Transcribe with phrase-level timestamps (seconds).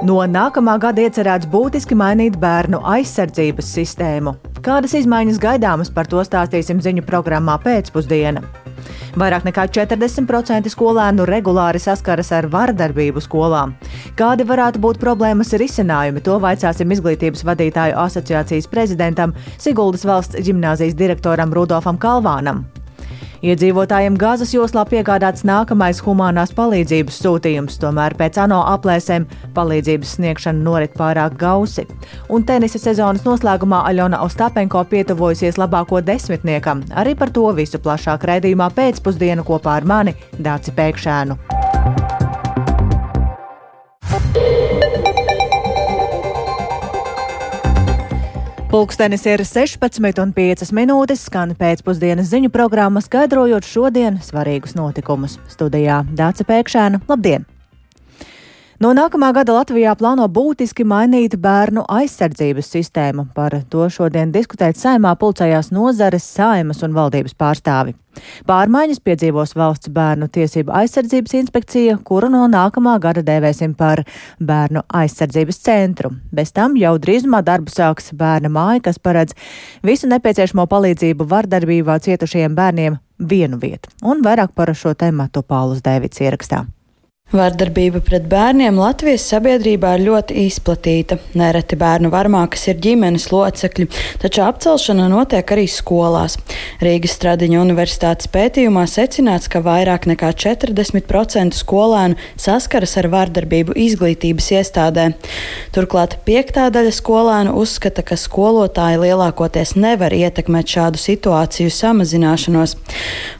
[0.00, 4.32] No nākamā gada iecerēts būtiski mainīt bērnu aizsardzības sistēmu.
[4.64, 8.40] Kādas izmaiņas gaidāmas par to stāstīsim ziņu programmā pēcpusdienā.
[9.20, 13.76] Vairāk nekā 40% skolēnu regulāri saskaras ar vardarbību skolām.
[14.16, 21.52] Kādi varētu būt problēmas risinājumi, to vaicāsim izglītības vadītāju asociācijas prezidentam Siguldas valsts ģimnāzijas direktoram
[21.52, 22.64] Rudolfam Kalvānam.
[23.40, 29.24] Iedzīvotājiem Gāzes joslā piegādāts nākamais humanās palīdzības sūtījums, tomēr pēc ANO aplēsēm
[29.56, 31.86] palīdzības sniegšana norit pārāk gausi.
[32.28, 36.84] Un tenisa sezonas noslēgumā Aļona Ostapenko pietuvojusies labāko desmitniekam.
[36.92, 42.19] Arī par to visu plašāk raidījumā pēcpusdienu kopā ar mani Dāci Pēkšēnu.
[48.70, 55.40] Pulkstenis ir 16,5 minūtes, skan pēcpusdienas ziņu programma, skaidrojot šodienas svarīgus notikumus.
[55.50, 57.49] Studijā Dāca Pēkšēna, labdien!
[58.80, 63.26] No nākamā gada Latvijā plāno būtiski mainīt bērnu aizsardzības sistēmu.
[63.36, 67.92] Par to šodien diskutēt saimā pulcējās nozares, saimas un valdības pārstāvi.
[68.48, 74.00] Pārmaiņas piedzīvos valsts bērnu tiesību aizsardzības inspekcija, kuru no nākamā gada dēvēsim par
[74.40, 76.14] bērnu aizsardzības centru.
[76.32, 79.36] Bez tam jau drīzumā darbu sāks bērna māja, kas paredz
[79.84, 83.92] visu nepieciešamo palīdzību vardarbībā cietušajiem bērniem vienu vietu.
[84.00, 86.64] Un vairāk par šo tēmatu Pāvils Dēvids ierakstā.
[87.30, 91.20] Vārdarbība pret bērniem Latvijas sabiedrībā ir ļoti izplatīta.
[91.38, 93.86] Nereti bērnu varmākas ir ģimenes locekļi,
[94.18, 96.34] taču apcelšana notiek arī skolās.
[96.82, 105.06] Rīgas Stradiņa universitātes pētījumā secināts, ka vairāk nekā 40% skolēnu saskaras ar vārdarbību izglītības iestādē.
[105.70, 112.74] Turklāt piektā daļa skolēnu uzskata, ka skolotāji lielākoties nevar ietekmēt šādu situāciju samazināšanos.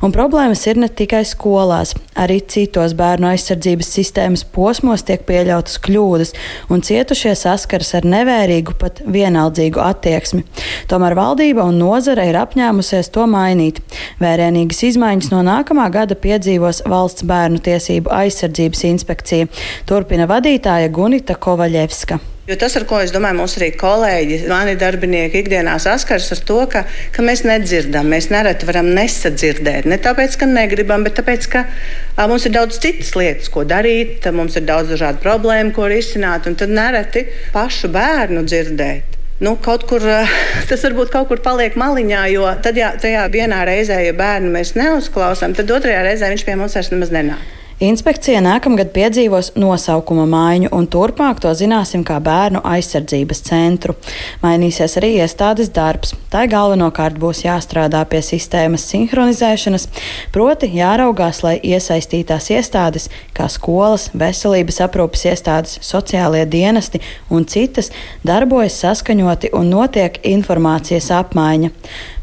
[0.06, 5.78] Un problēmas ir ne tikai skolās, arī citos bērnu aizsardzības veselības sistēmas posmos tiek pieļautas
[5.80, 6.32] kļūdas,
[6.70, 10.44] un cietušie saskaras ar nevērīgu, pat vienaldzīgu attieksmi.
[10.88, 13.80] Tomēr valdība un nozare ir apņēmusies to mainīt.
[14.20, 19.48] Vērienīgas izmaiņas no nākamā gada piedzīvos valsts bērnu tiesību aizsardzības inspekcija,
[19.86, 22.20] turpina vadītāja Gunita Kovaļevska.
[22.50, 26.56] Jo tas, ar ko es domāju, mums arī kolēģi, mani darbinieki ikdienā saskaras ar to,
[26.72, 26.80] ka,
[27.14, 29.86] ka mēs nedzirdam, mēs nereti varam nesadzirdēt.
[29.86, 34.26] Ne tāpēc, ka negribam, bet tāpēc, ka a, mums ir daudz citas lietas, ko darīt,
[34.34, 37.22] mums ir daudz dažādu problēmu, ko risināt, un tad nereti
[37.54, 39.20] pašu bērnu dzirdēt.
[39.46, 40.02] Nu, kaut kur
[40.72, 44.74] tas varbūt kaut kur paliek maliņā, jo tad, ja tajā vienā reizē, ja bērnu mēs
[44.74, 47.59] neuzklausām, tad otrajā reizē viņš pie mums vairs nemaz nenāk.
[47.80, 53.94] Inspekcija nākamgad piedzīvos nosaukuma maiņu, un turpmāk to zināsim kā bērnu aizsardzības centru.
[54.42, 56.12] Mainīsies arī iestādes darbs.
[56.28, 59.88] Tā galvenokārt būs jāstrādā pie sistēmas sinhronizēšanas,
[60.28, 67.00] proti jāraugās, lai iesaistītās iestādes, kā skolas, veselības aprūpas iestādes, sociālie dienesti
[67.32, 67.88] un citas,
[68.28, 71.72] darbojas saskaņoti un notiek informācijas apmaiņa.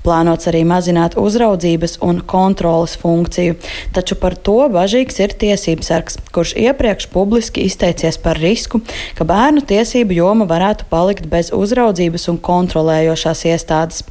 [0.08, 3.58] Plānots arī mazināt uzraudzības un kontrolas funkciju,
[3.92, 8.82] taču par to bažīgs ir tiesības sargs, kurš iepriekš publiski izteicies par risku,
[9.18, 14.04] ka bērnu tiesību joma varētu palikt bez uzraudzības un kontrolējošās iestādes.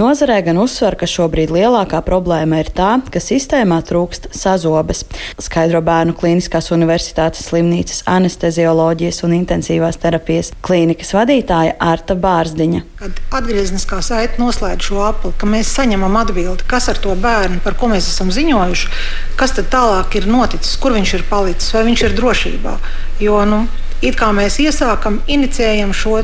[0.00, 5.04] Nozarē gan uzsver, ka šobrīd lielākā problēma ir tā, ka sistēmā trūkst sazobes,
[5.42, 12.82] skaidro Bērnu Kliniskās Universitātes slimnīcas anestezioloģijas un intensīvās terapijas klīnikas vadītāja Arta Bārzdiņa.
[13.00, 17.76] Kad atgriezniskā saite noslēdz šo apli, ka mēs saņemam atbildi, kas ar to bērnu, par
[17.78, 18.92] ko mēs esam ziņojuši,
[19.40, 22.78] kas tad tālāk ir noticis, kur viņš ir palicis, vai viņš ir drošībā.
[23.20, 23.66] Jo, nu,
[24.04, 26.18] It kā mēs iesākam, inicijējam šo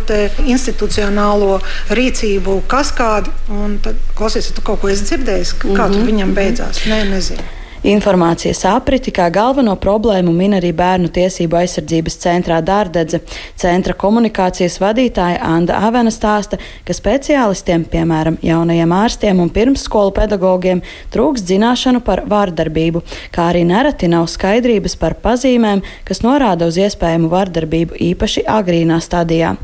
[0.45, 1.55] institucionālo
[1.97, 5.97] rīcību kaskādi, un tad klausies, tu kaut ko esi dzirdējis, kā mm -hmm.
[5.97, 6.85] tur viņam beidzās.
[6.87, 7.62] Nē, nezinu.
[7.83, 13.19] Informācijas apriti kā galveno problēmu min arī Bērnu tiesību aizsardzības centrā Dārdedze.
[13.59, 21.43] Centra komunikācijas vadītāja Anda Avena stāsta, ka speciālistiem, piemēram, jaunajiem ārstiem un pirmsskolu pedagogiem, trūks
[21.49, 23.03] zināšanu par vārdarbību,
[23.35, 29.57] kā arī nereti nav skaidrības par pazīmēm, kas norāda uz iespējamu vārdarbību īpaši agrīnā stadijā.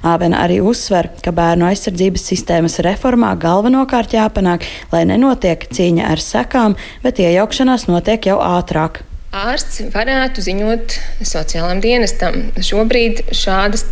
[0.00, 4.64] Avena arī uzsver, ka bērnu aizsardzības sistēmas reformā galvenokārt jāpanāk,
[4.96, 9.02] lai nenotiek cīņa ar sekām, bet iejaukšana izmeklēšanās notiek jau ātrāk
[9.34, 10.94] ārsts varētu ziņot
[11.26, 12.36] sociālajam dienestam.
[12.62, 13.84] Šobrīd šādas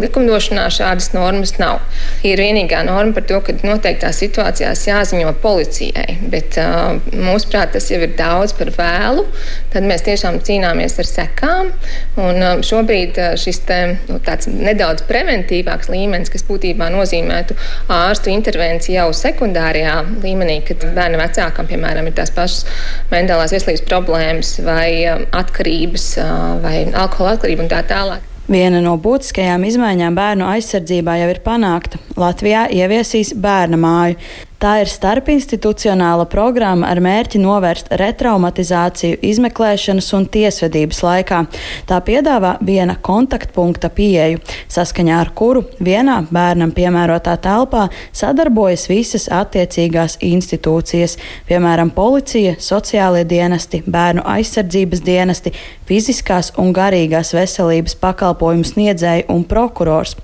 [0.00, 1.82] likumdošanā šādas normas nav.
[2.26, 8.00] Ir vienīgā norma par to, ka noteiktās situācijās jāziņo policijai, bet uh, mūsuprāt tas jau
[8.04, 9.26] ir daudz par vēlu.
[9.72, 11.72] Tad mēs tiešām cīnāmies ar sekām.
[12.16, 14.18] Un, uh, šobrīd uh, šis te, nu,
[14.58, 17.58] nedaudz preventīvāks līmenis, kas būtībā nozīmētu
[17.92, 22.64] ārstu intervenciju jau sekundārajā līmenī, kad bērna vecākam, piemēram, ir tās pašas
[23.12, 28.24] mentālās veselības problēmas vai vai um, atkarības, uh, vai alkohola atkarība un tā tālāk.
[28.48, 32.00] Viena no būtiskajām izmaiņām bērnu aizsardzībā jau ir panākta.
[32.16, 34.16] Latvijā ieviesīs bērna māju.
[34.58, 41.44] Tā ir starpinstitucionāla programma ar mērķi novērst retraumatizāciju izmeklēšanas un tiesvedības laikā.
[41.86, 44.40] Tā piedāvā viena kontaktpunkta pieeju,
[44.74, 51.14] saskaņā ar kuru vienā bērnam piemērotā telpā sadarbojas visas attiecīgās institūcijas,
[51.46, 55.54] piemēram, policija, sociālie dienesti, bērnu aizsardzības dienesti,
[55.88, 60.16] fiziskās un garīgās veselības pakalpojumu sniedzēji un prokurors.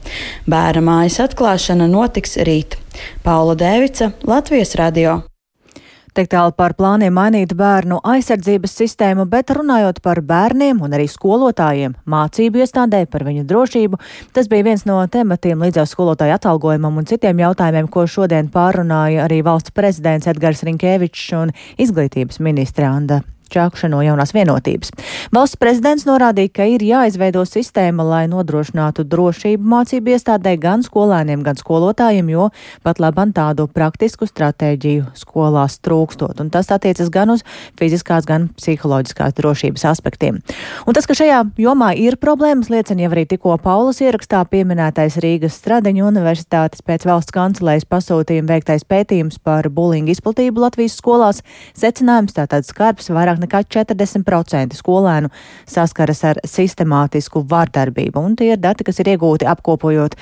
[0.51, 2.79] Bērna mājas atklāšana notiks rīt.
[3.25, 5.23] Paula Dēvica, Latvijas radio.
[6.15, 11.97] Tik tālu par plāniem mainīt bērnu aizsardzības sistēmu, bet runājot par bērniem un arī skolotājiem,
[12.07, 13.99] mācību iestādē par viņu drošību,
[14.31, 19.43] tas bija viens no tematiem līdzās skolotāju atalgojumam un citiem jautājumiem, ko šodien pārunāja arī
[19.43, 24.93] valsts prezidents Edgars Rinkēvičs un izglītības ministra Anda Čakša no jaunās vienotības.
[25.35, 31.59] Valsts prezidents norādīja, ka ir jāizveido sistēma, lai nodrošinātu drošību mācību iestādē gan skolēniem, gan
[31.61, 32.49] skolotājiem, jo
[32.87, 36.41] pat labam tādu praktisku stratēģiju skolās trūkstot.
[36.43, 37.45] Un tas attiecas gan uz
[37.81, 40.41] fiziskās, gan psiholoģiskās drošības aspektiem.
[40.87, 45.59] Un tas, ka šajā jomā ir problēmas, liecina jau arī tikko Paulas ierakstā pieminētais Rīgas
[45.61, 51.43] Stradiņu universitātes pēc valsts kancelējas pasūtījuma veiktais pētījums par bulingu izplatību Latvijas skolās.
[51.79, 55.31] Secinājums tātad skarbs vairāk vairāk nekā 40% skolēnu
[55.67, 60.17] saskaras ar sistemātisku vārdarbību, un tie ir dati, kas ir iegūti apkopojot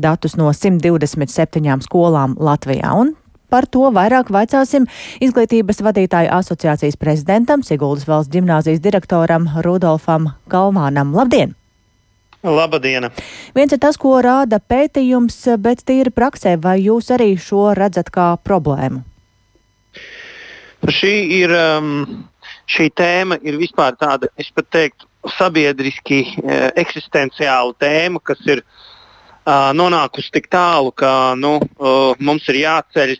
[0.00, 2.92] datus no 127 skolām Latvijā.
[2.94, 3.16] Un
[3.50, 4.84] Par to vairāk vaicāsim
[5.18, 11.10] izglītības vadītāju asociācijas prezidentam, Siguldas valsts ģimnāzijas direktoram Rudolfam Kalvānam.
[11.10, 11.56] Labdien!
[12.46, 13.08] Labdien!
[13.52, 18.36] Viens ir tas, ko rāda pētījums, bet tīri praksē, vai jūs arī šo redzat kā
[18.38, 19.02] problēmu?
[20.88, 21.90] Šī ir um,
[22.70, 29.70] šī tēma ir vispār tāda, es pat teiktu, sabiedriski uh, eksistenciāla tēma, kas ir uh,
[29.76, 33.14] nonākusi tik tālu, ka nu, uh, mums ir jāceļ,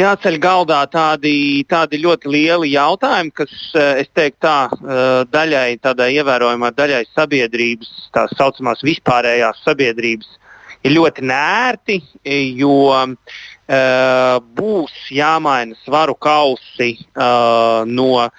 [0.00, 6.12] jāceļ galdā tādi, tādi ļoti lieli jautājumi, kas, uh, es teiktu, tā uh, daļai, tādai
[6.18, 10.38] ievērojamai daļai sabiedrības, tā saucamās vispārējās sabiedrības,
[10.82, 12.00] ir ļoti nērti,
[12.58, 18.30] jo Uh, būs jāmaina svaru kausi uh, no uh,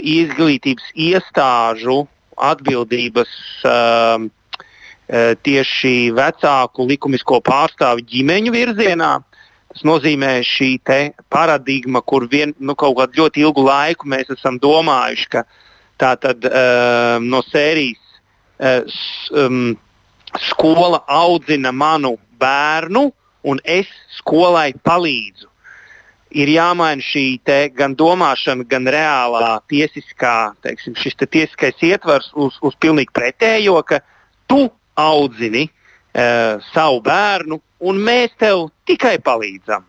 [0.00, 2.06] izglītības iestāžu
[2.36, 3.28] atbildības
[5.46, 9.22] tieši vecāku likumisko pārstāvu ģimeņu virzienā.
[9.72, 10.80] Tas nozīmē šī
[11.30, 15.44] paradigma, kur vien, nu, kaut kādu ļoti ilgu laiku mēs esam domājuši, ka
[15.96, 18.18] tā tad uh, no sērijas
[18.60, 18.98] uh,
[19.32, 19.76] um,
[20.50, 25.48] skola audzina manu bērnu, uh, un es skolai palīdzu.
[26.36, 27.38] Ir jāmaina šī
[27.76, 34.02] gan domāšana, gan reālā tiesiskā, teiksim, šis te tiesiskais ietvars uz, uz pilnīgi pretējo, ka
[34.50, 34.66] tu
[34.98, 39.86] audzini uh, savu bērnu, un mēs tev tikai palīdzam.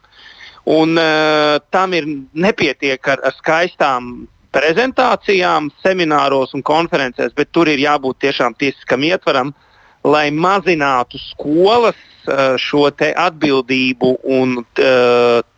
[0.67, 2.05] Un, uh, tam ir
[2.35, 9.53] nepietiek ar, ar skaistām prezentācijām, semināros un konferencēs, bet tur ir jābūt tiešām tiesiskam ietvaram,
[10.05, 11.97] lai mazinātu skolas
[12.59, 14.59] šo atbildību un,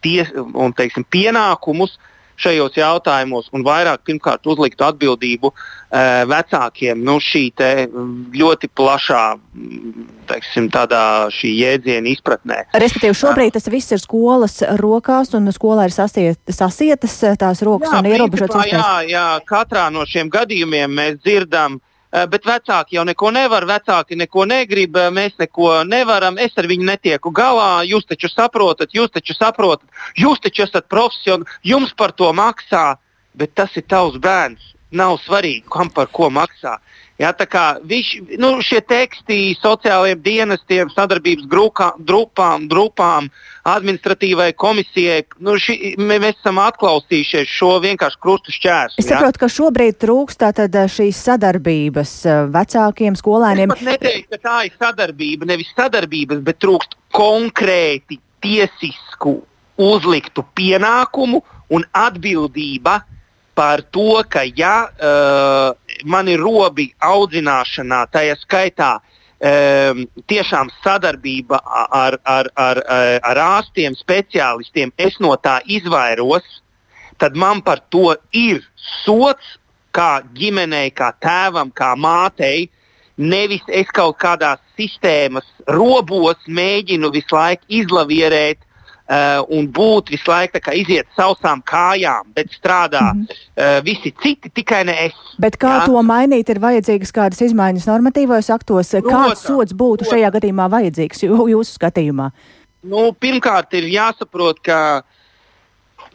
[0.06, 1.98] ties, un teiksim, pienākumus
[2.40, 5.52] šajos jautājumos un vairāk pirmkārt uzliktu atbildību
[6.30, 7.44] vecākiem nu, šī
[8.40, 9.24] ļoti plašā
[10.30, 10.70] teiksim,
[11.36, 12.62] šī jēdziena izpratnē.
[12.80, 18.00] Respektīvi, šobrīd tas viss ir skolas rokās un skolā ir sasiet, sasietas tās rokas jā,
[18.00, 18.88] un ierobežotas iespējas.
[18.88, 21.80] Jā, jā, katrā no šiem gadījumiem mēs dzirdam
[22.12, 26.88] bet vecāki jau neko nevar, vecāki neko negrib, eh, mēs neko nevaram, es ar viņu
[26.88, 27.86] netieku galā.
[27.86, 29.86] Jūs taču saprotat, jūs taču saprotat,
[30.18, 32.98] jūs taču esat profesionāli, jums par to maksā,
[33.36, 34.74] bet tas ir tavs bērns.
[34.90, 36.80] Nav svarīgi, kam par ko maksā.
[37.20, 37.34] Ja,
[37.84, 43.28] viš, nu, šie teksti sociālajiem dienestiem, sadarbības grupām, grupām, grupām
[43.68, 49.02] administratīvai komisijai, nu, ši, mēs esam atklausījušies šo vienkārši krustu šķērsu.
[49.04, 50.48] Es saprotu, ka šobrīd trūkst
[50.96, 52.16] šīs sadarbības
[52.56, 53.76] vecākiem, skolēniem.
[53.76, 59.42] Es pat neteiktu, ka tā ir sadarbība, nevis sadarbības, bet trūkst konkrēti tiesisku
[59.80, 61.44] uzliktu pienākumu
[61.76, 63.02] un atbildība
[63.60, 65.76] par to, ka ja uh,
[66.08, 72.80] man ir robi audzināšanā, tajā skaitā um, tiešām sadarbība ar, ar, ar,
[73.20, 76.48] ar ārstiem, speciālistiem, es no tā izvairos,
[77.20, 78.64] tad man par to ir
[79.04, 79.58] sots
[79.92, 82.70] kā ģimenei, kā tēvam, kā mātei.
[83.20, 88.64] Nevis es kaut kādā sistēmas robos mēģinu visu laiku izlavierēt
[89.10, 93.42] uh, un būt visu laiku iziet sausām kājām, bet strādā mm -hmm.
[93.58, 95.18] uh, visi citi, tikai ne es.
[95.40, 95.86] Bet kā jā?
[95.86, 98.94] to mainīt, ir vajadzīgas kādas izmaiņas normatīvos aktos?
[98.94, 100.14] Kāds sots būtu protams.
[100.14, 102.32] šajā gadījumā vajadzīgs jūsu skatījumā?
[102.84, 105.04] Nu, pirmkārt, ir jāsaprot, ka,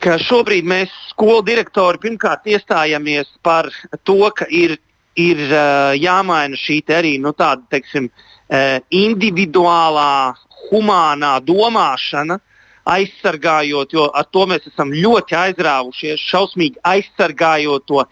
[0.01, 3.69] ka šobrīd mēs skolu direktori pirmkārt iestājamies par
[4.03, 4.79] to, ka ir,
[5.17, 10.35] ir uh, jāmaina šī arī nu, tāda, teiksim, uh, individuālā,
[10.71, 12.54] humānā domāšana, uh,
[12.85, 18.03] aizsargājot, jo ar to mēs esam ļoti aizrāvušies, šausmīgi aizsargājot to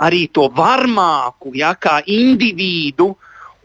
[0.00, 3.14] arī to varmāku, ja, kā individu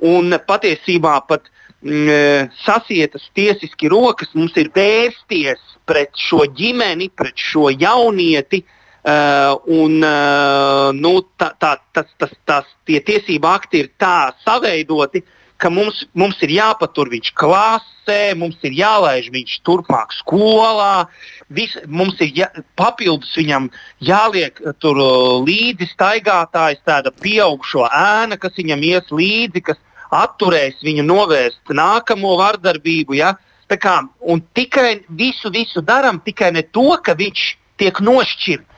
[0.05, 1.49] un patiesībā pat
[1.83, 2.19] mm, e,
[2.63, 8.63] sasietas tiesiski rokas mums ir vērsties pret šo ģimeni, pret šo jaunieti.
[9.05, 15.21] Uh, un, uh, nu, tā, tā, tas, tas, tas, tie tiesību akti ir tā saveidoti,
[15.57, 21.07] ka mums, mums ir jāpatur viņš klasē, mums ir jālaiž viņš turpmāk skolā,
[21.49, 23.69] vis, mums ir jā, papildus viņam
[24.03, 24.99] jāliek tur
[25.47, 29.81] līdzi staigātājs, tāda pieaugušo ēna, kas viņam ies līdzi, kas
[30.15, 33.17] atturēs viņu novērst nākamo vardarbību.
[33.21, 33.35] Ja?
[33.71, 37.45] Tā kā, un tikai visu, visu darām, tikai ne to, ka viņš
[37.81, 38.71] tiek nošķirts.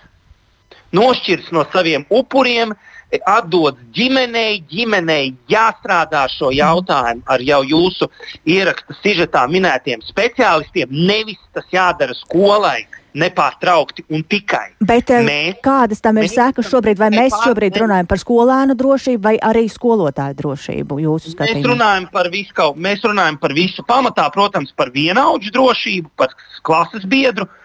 [0.96, 8.09] Nošķirts no saviem upuriem, uh, atdodas ģimenei, ģimenei jāstrādā šo jautājumu ar jau jūsu
[8.47, 10.91] ieraksta sižetā minētiem speciālistiem.
[10.91, 12.85] Nevis tas jādara skolai.
[13.17, 14.75] Nepārtraukti un tikai.
[14.85, 16.99] Bet eh, mēs, kādas tam ir sekas šobrīd?
[17.01, 20.99] Vai mēs šobrīd runājam par skolēnu drošību vai arī skolotāju drošību?
[21.39, 26.35] Mēs runājam par visu, mēs runājam par visu pamatā, protams, par vienaudžu drošību, par
[26.67, 27.57] klases biedru uh,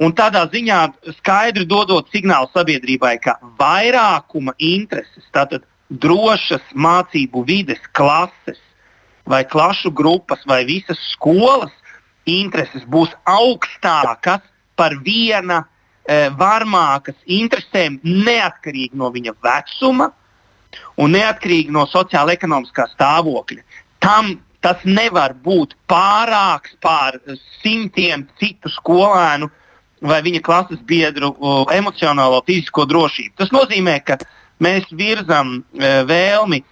[0.00, 0.78] Un tādā ziņā
[1.18, 8.60] skaidri dodot signālu sabiedrībai, ka vairākuma intereses, tātad drošas mācību vides, klases
[9.28, 11.74] vai klašu grupas vai visas skolas
[12.24, 14.40] intereses būs augstākas
[14.78, 20.10] par viena e, varmākas interesēm, neatkarīgi no viņa vecuma
[20.96, 23.64] un neatkarīgi no sociāla-ekonomiskā stāvokļa.
[24.00, 27.18] Tam tas nevar būt pārāks pār
[27.60, 29.50] simtiem citu skolēnu
[30.00, 31.34] vai viņa klases biedru
[31.74, 33.36] emocionālo, fizisko drošību.
[33.40, 34.18] Tas nozīmē, ka
[34.62, 36.64] mēs virzam e, vēlmi e,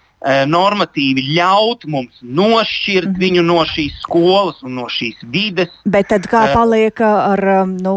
[0.49, 3.23] normatīvi ļaut mums nošķirt mm -hmm.
[3.23, 5.69] viņu no šīs skolas un no šīs vides.
[5.85, 7.95] Bet tad kā e, paliek ar nu,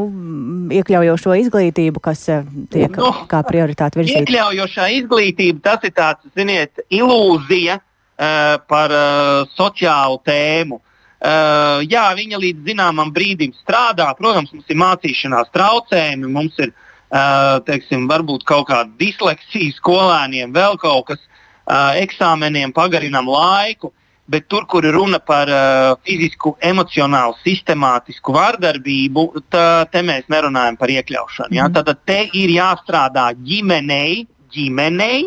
[0.80, 2.28] iekļaujošo izglītību, kas
[2.70, 4.24] tiek nu, kā prioritāte virzīta?
[4.24, 10.76] Iekļaujošā izglītība tas ir tāds, ziniet, ilūzija uh, par uh, sociālu tēmu.
[10.76, 10.91] Uh,
[11.22, 14.08] Uh, jā, viņa līdz zināmam brīdim strādā.
[14.18, 20.74] Protams, mums ir mācīšanās traucējumi, mums ir uh, teiksim, varbūt kaut kāda disleksija skolēniem, vēl
[20.82, 23.92] kaut kas uh, eksāmeniem pagarinām laiku.
[24.32, 30.78] Bet tur, kur ir runa par uh, fizisku, emocionālu, sistemātisku vardarbību, tā, te mēs nerunājam
[30.80, 31.54] par iekļaušanu.
[31.58, 31.68] Ja?
[31.68, 31.78] Mm.
[31.78, 34.24] Tad te ir jāstrādā ģimenei,
[34.54, 35.26] ģimenei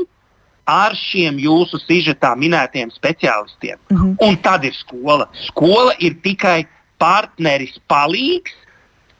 [0.65, 3.77] ar šiem jūsu sižetā minētiem speciālistiem.
[3.89, 4.15] Mm -hmm.
[4.27, 5.27] Un tad ir skola.
[5.47, 6.65] Skola ir tikai
[6.97, 8.53] partneris, palīgs.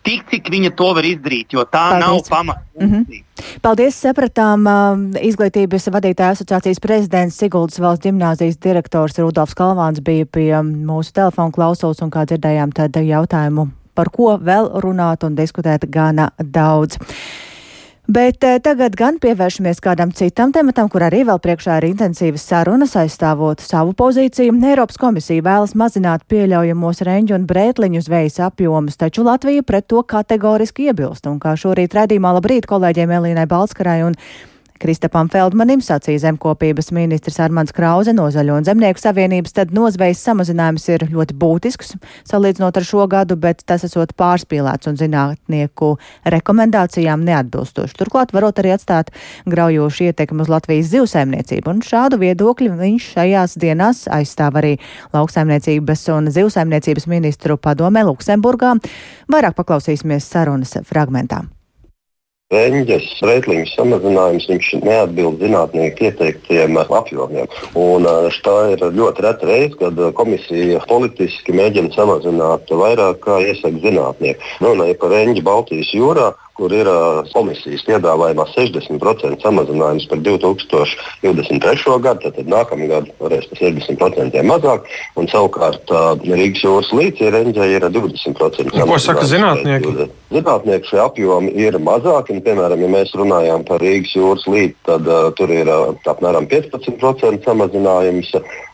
[0.06, 2.06] Tik cik viņa to var izdarīt, jo tā Paldies.
[2.06, 2.62] nav pamata.
[2.80, 3.24] Mm -hmm.
[3.62, 4.66] Paldies, sapratām.
[5.22, 12.02] Izglītības vadītāja asociācijas prezidents Siguldas valsts ģimnāzijas direktors Rudolfs Kalvāns bija pie mūsu telefona klausos
[12.02, 16.98] un, kā dzirdējām, tad jautājumu, par ko vēl runāt un diskutēt gana daudz.
[18.06, 22.94] Bet eh, tagad gan pievēršamies kādam citam tematam, kur arī vēl priekšā ir intensīvas sarunas
[23.02, 24.54] aizstāvot savu pozīciju.
[24.62, 30.92] Eiropas komisija vēlas mazināt pieļaujamos reņģu un brētliņu zvejas apjomus, taču Latvija pret to kategoriski
[30.92, 31.26] iebilst.
[31.26, 34.20] Un kā šorīt redzījumā labrīt kolēģiem Elīnai Balskarai un
[34.76, 40.88] Kristapam Feldmanim sacīja zemkopības ministrs Armands Krauze no Zaļo un Zemnieku savienības, tad nozvejas samazinājums
[40.92, 41.96] ir ļoti būtisks
[42.28, 45.94] salīdzinot ar šo gadu, bet tas esot pārspīlēts un zinātnieku
[46.36, 47.96] rekomendācijām neatbilstoši.
[48.02, 49.16] Turklāt varot arī atstāt
[49.48, 54.76] graujošu ietekmi uz Latvijas zivsaimniecību, un šādu viedokļu viņš šajās dienās aizstāv arī
[55.16, 58.76] lauksaimniecības un zivsaimniecības ministru padomē Luksemburgā.
[59.32, 61.46] Vairāk paklausīsimies sarunas fragmentā.
[62.56, 64.48] Reņģes reitliņu samazinājums
[64.86, 67.50] neatbilst zinātnieku ieteiktiem apjomiem.
[67.80, 68.08] Un
[68.46, 74.54] tā ir ļoti reta reize, kad komisija politiski mēģina samazināt vairāk, kā iesaka zinātnieki.
[74.64, 76.88] Runāja par reņģi Baltijas jūrā kur ir
[77.34, 81.98] komisijas piedāvājumā 60% samazinājums par 2023.
[82.06, 82.32] gadu.
[82.36, 84.88] Tad nākamā gada varēs tas 60% mazāk.
[85.20, 85.92] Un savukārt
[86.26, 88.72] Rīgas jūras līcī reņģē ir 20%.
[88.72, 90.08] Un, ko saka zinātnieki?
[90.34, 92.36] Zinātnieki šie apjomi ir mazāki.
[92.36, 96.48] Un, piemēram, ja mēs runājam par Rīgas jūras līci, tad uh, tur ir uh, apmēram
[96.52, 98.32] 15% samazinājums.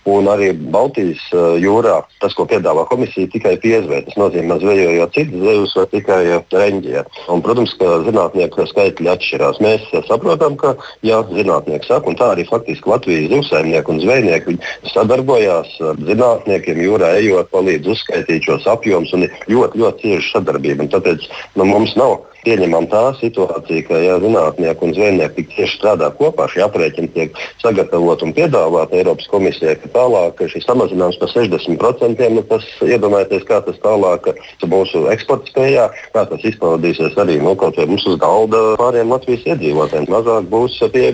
[0.09, 1.21] Un arī Baltijas
[1.61, 4.07] jūrā tas, ko piedāvā komisija, tikai piezvērt.
[4.09, 7.03] Tas nozīmē, zvejojot citas zivs vai tikai reņģie.
[7.29, 9.61] Un, protams, ka zinātnieku skaitļi atšķirās.
[9.61, 10.73] Mēs saprotam, ka,
[11.05, 14.57] ja zinātnieki saka, un tā arī faktiski Latvijas zivsaimnieki un zvejnieki
[14.89, 20.87] sadarbojās ar zinātniekiem jūrā ejot, palīdz uzskaitīt šos apjomus un ļoti, ļoti cieša sadarbība.
[20.87, 21.29] Un tāpēc
[21.59, 26.47] nu, mums nav pieņemam tā situācija, ka ja zinātnieki un zvejnieki tik tieši strādā kopā,
[26.51, 32.29] šie aprēķini tiek sagatavoti un piedāvāti Eiropas komisijai, ka tālāk ka šis samazinājums par 60%,
[32.35, 34.31] nu, tas iedomājieties, kā tas tālāk
[34.71, 39.45] mūsu eksporta spējā, kā tas izpaudīsies arī nu, kaut vai mums uz galda pāriem Latvijas
[39.53, 40.09] iedzīvotājiem.
[40.11, 41.13] Mazāk būs pieeja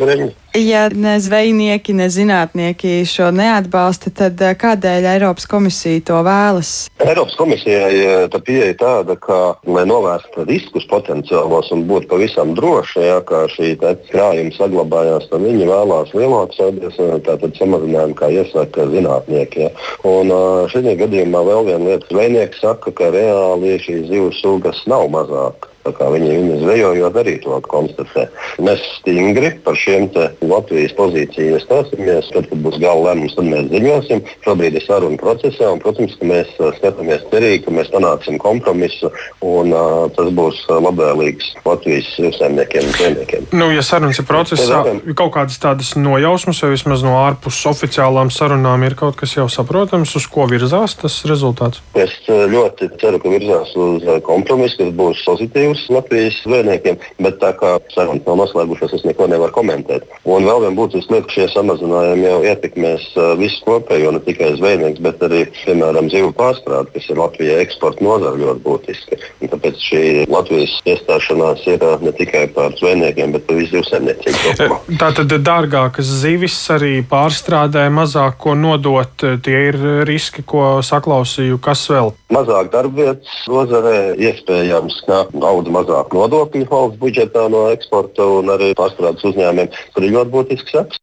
[0.58, 6.88] Ja ne zvejnieki, ne zinātnieki šo neatbalsta, tad eh, kādēļ Eiropas komisija to vēlas?
[7.04, 13.04] Eiropas komisijai eh, tā pieeja tāda, ka, lai novērstu riskus potenciālos un būtu pavisam droši,
[13.06, 13.76] ja, ka šī
[14.10, 18.32] krājuma saglabājās, tad viņi vēlās lielākus eh, samazinājumu, kā
[18.68, 19.60] iesaka zinātnieki.
[19.62, 19.70] Ja.
[20.04, 20.32] Un
[20.70, 25.77] šajā gadījumā vēl viena lieta, zvejnieki saka, ka reāli šīs zivs sugas nav mazākas.
[25.98, 28.28] Viņi, viņi zvejojot arī to konstatē.
[28.64, 30.10] Mēs stingri par šiem
[30.48, 32.30] Latvijas pozīcijām iestāsimies.
[32.34, 34.24] Tad, kad būs gala lēmums, tad mēs ziņosim.
[34.46, 39.12] Šobrīd ir saruna procesā, un, protams, ka mēs uh, skatāmies cerīgi, ka mēs panāksim kompromisu,
[39.46, 43.50] un uh, tas būs uh, labvēlīgs Latvijas saimniekiem un zvejniekiem.
[43.58, 44.84] Nu, ja sarunas ir procesā,
[45.18, 50.16] kaut kādas tādas nojausmas, vai vismaz no ārpus oficiālām sarunām ir kaut kas jau saprotams,
[50.18, 51.84] uz ko virzās tas rezultāts?
[51.98, 57.40] Es uh, ļoti ceru, ka virzās uz kompromisu, kas būs pozitīvs puses Latvijas zvejniekiem, bet
[57.42, 60.06] tā kā sarunas nav noslēgušās, es neko nevaru komentēt.
[60.26, 64.54] Un vēl viena būtiska lieta, ka šie samazinājumi jau ietekmēs uh, visu kopējo, ne tikai
[64.58, 69.20] zvejnieks, bet arī, piemēram, zivu pārstrādi, kas ir Latvijai eksporta nozara ļoti būtiska.
[69.42, 74.80] Un tāpēc šī Latvijas iestāšanās ir ne tikai par zvejniekiem, bet par visu zivsaimniecību.
[75.02, 81.60] Tā tad dārgākas zivis arī pārstrādē, mazāk ko nodot, tie ir riski, ko saklausīju.
[81.64, 82.14] Kas vēl?
[82.34, 85.24] Mazāk darbvietas nozarē, iespējams, ka
[85.58, 89.70] daudz mazāk nodokļu valsts budžetā no eksporta un arī pārstrādes uzņēmumiem.
[89.94, 91.00] Tur ir ļoti būtisks seks.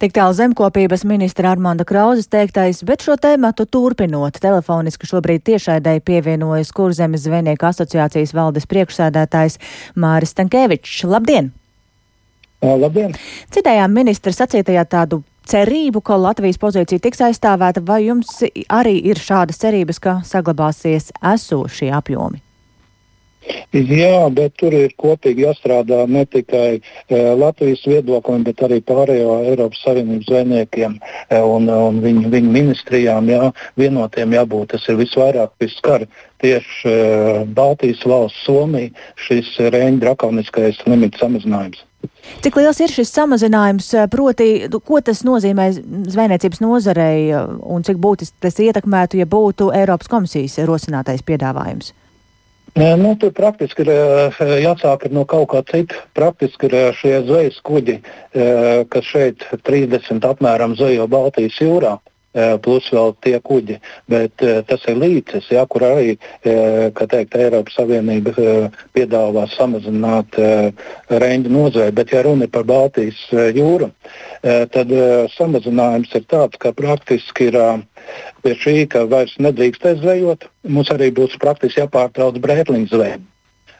[0.00, 6.72] Tik tālu zemkopības ministra Armanda Krauzes teiktais, bet šo tēmatu turpinot, telefoniski šobrīd tiešaidēji pievienojas
[6.74, 9.60] Kurzemes zvejnieku asociācijas valdes priekšsēdētājs
[9.94, 11.04] Māris Stankēvičs.
[11.06, 11.52] Labdien!
[12.62, 13.14] Labdien!
[13.54, 18.40] Citējām ministra sacītajā tādu cerību, ka Latvijas pozīcija tiks aizstāvēta, vai jums
[18.72, 22.42] arī ir šādas cerības, ka saglabāsies esošie apjomi?
[23.72, 26.80] Jā, bet tur ir kopīgi jāstrādā ne tikai e,
[27.40, 33.30] Latvijas viedoklim, bet arī pārējo Eiropas Savienības zvejniekiem e, un, un viņu, viņu ministrijām.
[33.32, 33.48] Jā,
[33.80, 34.74] vienotiem jābūt.
[34.74, 36.04] Tas ir visvairāk viskar
[36.42, 36.98] tieši e,
[37.56, 38.92] Baltijas valsts, Somija,
[39.24, 41.82] šis reņģa drakoniskais limits samazinājums.
[42.42, 44.50] Cik liels ir šis samazinājums, e, proti,
[44.86, 45.70] ko tas nozīmē
[46.12, 51.94] zvejniecības nozarei e, un cik būtiski tas ietekmētu, ja būtu Eiropas komisijas rosinātais piedāvājums?
[52.74, 53.90] Nu, tur praktiski ir
[54.64, 55.98] jāsāk no kaut kā cita.
[56.16, 57.98] Praktiski ir šie zvejas kuģi,
[58.88, 61.98] kas šeit 30 apmēram zvejo Baltijas jūrā.
[62.64, 63.74] Plus vēl tie kuģi,
[64.08, 68.32] bet tas ir līdzes, ja, kur arī teikt, Eiropas Savienība
[68.96, 70.38] piedāvā samazināt
[71.12, 71.92] reņģu nozveju.
[71.98, 73.20] Bet, ja runa ir par Baltijas
[73.52, 73.90] jūru,
[74.42, 74.94] tad
[75.34, 77.58] samazinājums ir tāds, ka praktiski ir
[78.40, 80.48] pie šī, ka vairs nedrīkstēs zvejot.
[80.72, 83.20] Mums arī būs praktiski jāpārtrauc brētliņu zveja.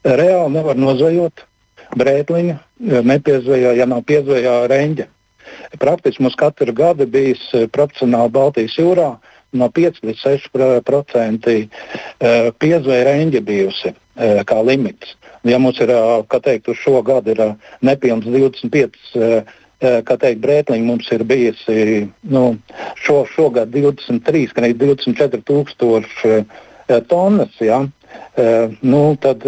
[0.04, 1.46] Reāli nevar nozvejot
[1.96, 2.60] brētliņu,
[3.00, 5.08] nepiezvejā, ja nav piezvejā reņģa.
[5.78, 9.08] Praktiski mums katru gadu bijis eh, profesionāli Baltijas jūrā
[9.58, 15.16] no 5 līdz 6% eh, piezveja reņģa bijusi eh, kā limits.
[15.48, 15.90] Ja mums ir,
[16.30, 17.40] kā teikt, uz šo gadu ir
[17.82, 19.16] nepilns 25
[20.06, 22.42] kā teikt, brētliņi mums ir bijusi nu,
[23.02, 26.36] šo, šogad 23, gan 24 tūkstoši
[27.10, 27.56] tonnas.
[27.58, 27.80] Ja?
[28.86, 29.42] Nu, tad,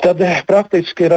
[0.00, 1.12] Tad praktiski ir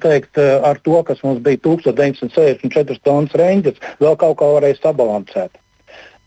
[0.00, 5.58] teikt, ar to, kas mums bija 1964 tonnas reņģis, vēl kaut kā varēja sabalansēt.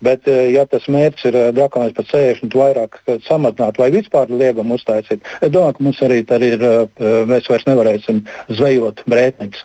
[0.06, 5.54] Bet, ja tas mērķis ir drakoniski par 60 vairāk samazināt vai vispār liegumu uztaisīt, es
[5.54, 6.66] domāju, ka mums arī ir,
[7.32, 9.64] mēs vairs nevarēsim zvejot brētniņus.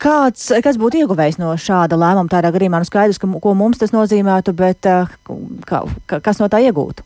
[0.00, 2.30] Kāds, kas būtu ieguvējis no šāda lēmuma?
[2.32, 4.88] Tādā gadījumā nu skaidrs, ka, ko mums tas nozīmētu, bet
[5.68, 5.82] kā,
[6.24, 7.04] kas no tā iegūtu?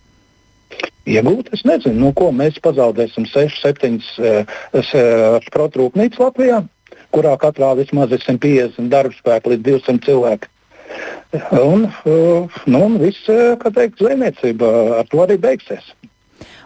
[1.08, 3.98] Iegūt, es nezinu, no ko mēs pazaudēsim 6, 7
[5.54, 6.60] protrūknīcas Latvijā,
[7.16, 10.52] kurā katrā vismaz ir 150 darbspēki līdz 200 cilvēki.
[11.60, 11.88] Un,
[12.66, 13.28] nu, un viss,
[13.62, 14.68] kā teikt, zvejniecība
[15.00, 15.92] ar to arī beigsies.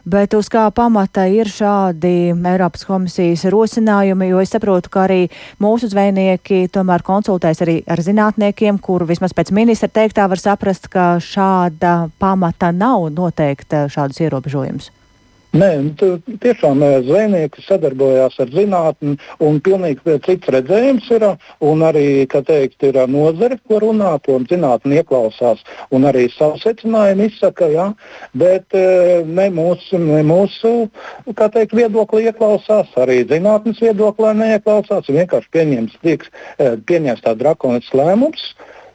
[0.05, 5.29] Bet uz kā pamata ir šādi Eiropas komisijas rosinājumi, jo es saprotu, ka arī
[5.63, 11.21] mūsu zvejnieki tomēr konsultēs arī ar zinātniekiem, kuru vismaz pēc ministra teiktā var saprast, ka
[11.23, 14.91] šāda pamata nav noteikta šādus ierobežojumus.
[15.53, 16.07] Nē, nu,
[16.41, 21.27] tiešām zvejnieki sadarbojās ar zinātni, un pilnīgi cits redzējums ir.
[21.93, 25.61] Arī, kā teikt, ir nozare, ko runāt, un zinātni ieklausās,
[25.93, 27.69] un arī savu secinājumu izsaka.
[27.69, 27.91] Ja?
[28.33, 30.73] Bet ne mūsu, ne mūsu
[31.29, 35.13] teikt, viedokli ieklausās, arī zinātnes viedoklī neieklausās.
[35.13, 36.33] Vienkārši pieņems, tieks,
[36.89, 38.53] pieņems tā drakonisks lēmums.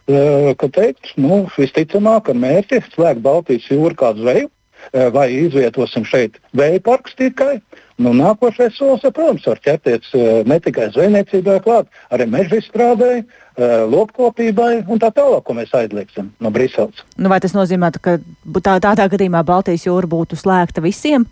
[0.07, 4.49] Ka teikt, nu, visticamāk, ar mērķi slēgt Baltijas jūru kā zveju,
[5.13, 7.57] vai izvietosim šeit vēja parks tikai.
[7.97, 13.73] Nu, nākošais solis, protams, var ķerties eh, ne tikai zvejniecībai, klāt, arī meža izstrādē, eh,
[13.89, 17.01] lopkopībai un tā tālāk, ko mēs aizliegsim no Briseles.
[17.17, 18.19] Nu, vai tas nozīmē, ka
[18.61, 21.25] tā, tādā gadījumā Baltijas jūra būtu slēgta visiem?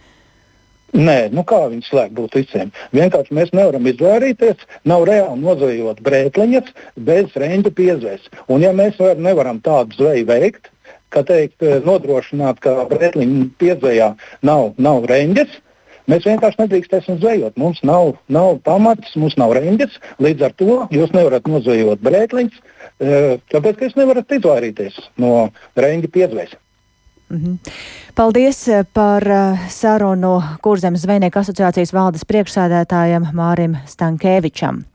[0.96, 2.72] Nē, nu kā viņi slēgt būtu visiem.
[2.96, 8.30] Vienkārši mēs nevaram izvairīties, nav reāli nozvejot brētliņas bez reņģa piezvēs.
[8.50, 10.72] Un ja mēs nevaram tādu zveju veikt,
[11.14, 14.10] kā teikt, eh, nodrošināt, ka Bretliņa piedzējā
[14.46, 15.62] nav, nav reņģes.
[16.06, 17.56] Mēs vienkārši nedrīkstēsim zvejot.
[17.58, 19.98] Mums nav, nav pamats, mums nav reņģes.
[20.22, 22.60] Līdz ar to jūs nevarat nozvejot brēkliņus,
[23.00, 26.56] eh, tāpēc ka jūs nevarat izvairīties no reņģa piedzvēs.
[27.30, 27.72] Mm -hmm.
[28.16, 29.24] Paldies eh, par
[29.70, 34.86] sarunu Kurzemes zvejnieku asociācijas valdes priekšsēdētājam Mārim Stankēvičam.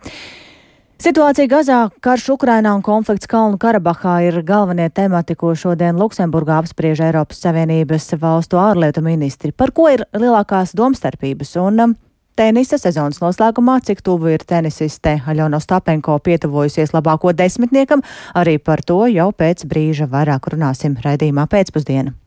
[1.00, 7.00] Situācija Gazā, karš Ukrainā un konflikts Kalnu Karabahā ir galvenie temati, ko šodien Luksemburgā apspriež
[7.06, 9.48] Eiropas Savienības valstu ārlietu ministri.
[9.48, 11.54] Par ko ir lielākās domstarpības?
[11.64, 11.96] Un um,
[12.36, 18.04] tenisa sezonas noslēgumā, cik tuvu ir tenisiste Aļona Stapenko pietuvojusies labāko desmitniekam,
[18.36, 22.19] arī par to jau pēc brīža vairāk runāsim raidījumā pēcpusdienā.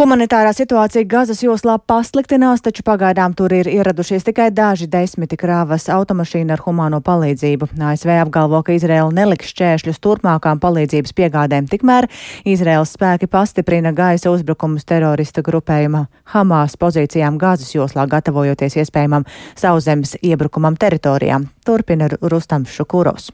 [0.00, 6.54] Humanitārā situācija Gazas joslā pasliktinās, taču pagaidām tur ir ieradušies tikai daži desmiti krāvas automašīna
[6.56, 7.68] ar humāno palīdzību.
[7.76, 12.08] ASV apgalvo, ka Izraela neliks šķēršļus turpmākām palīdzības piegādēm, tikmēr
[12.48, 20.80] Izraels spēki pastiprina gaisa uzbrukumus terorista grupējuma Hamas pozīcijām Gazas joslā, gatavojoties iespējamam sauszemes iebrukumam
[20.80, 21.44] teritorijām.
[21.68, 23.28] Turpina Rustams Šukurovs.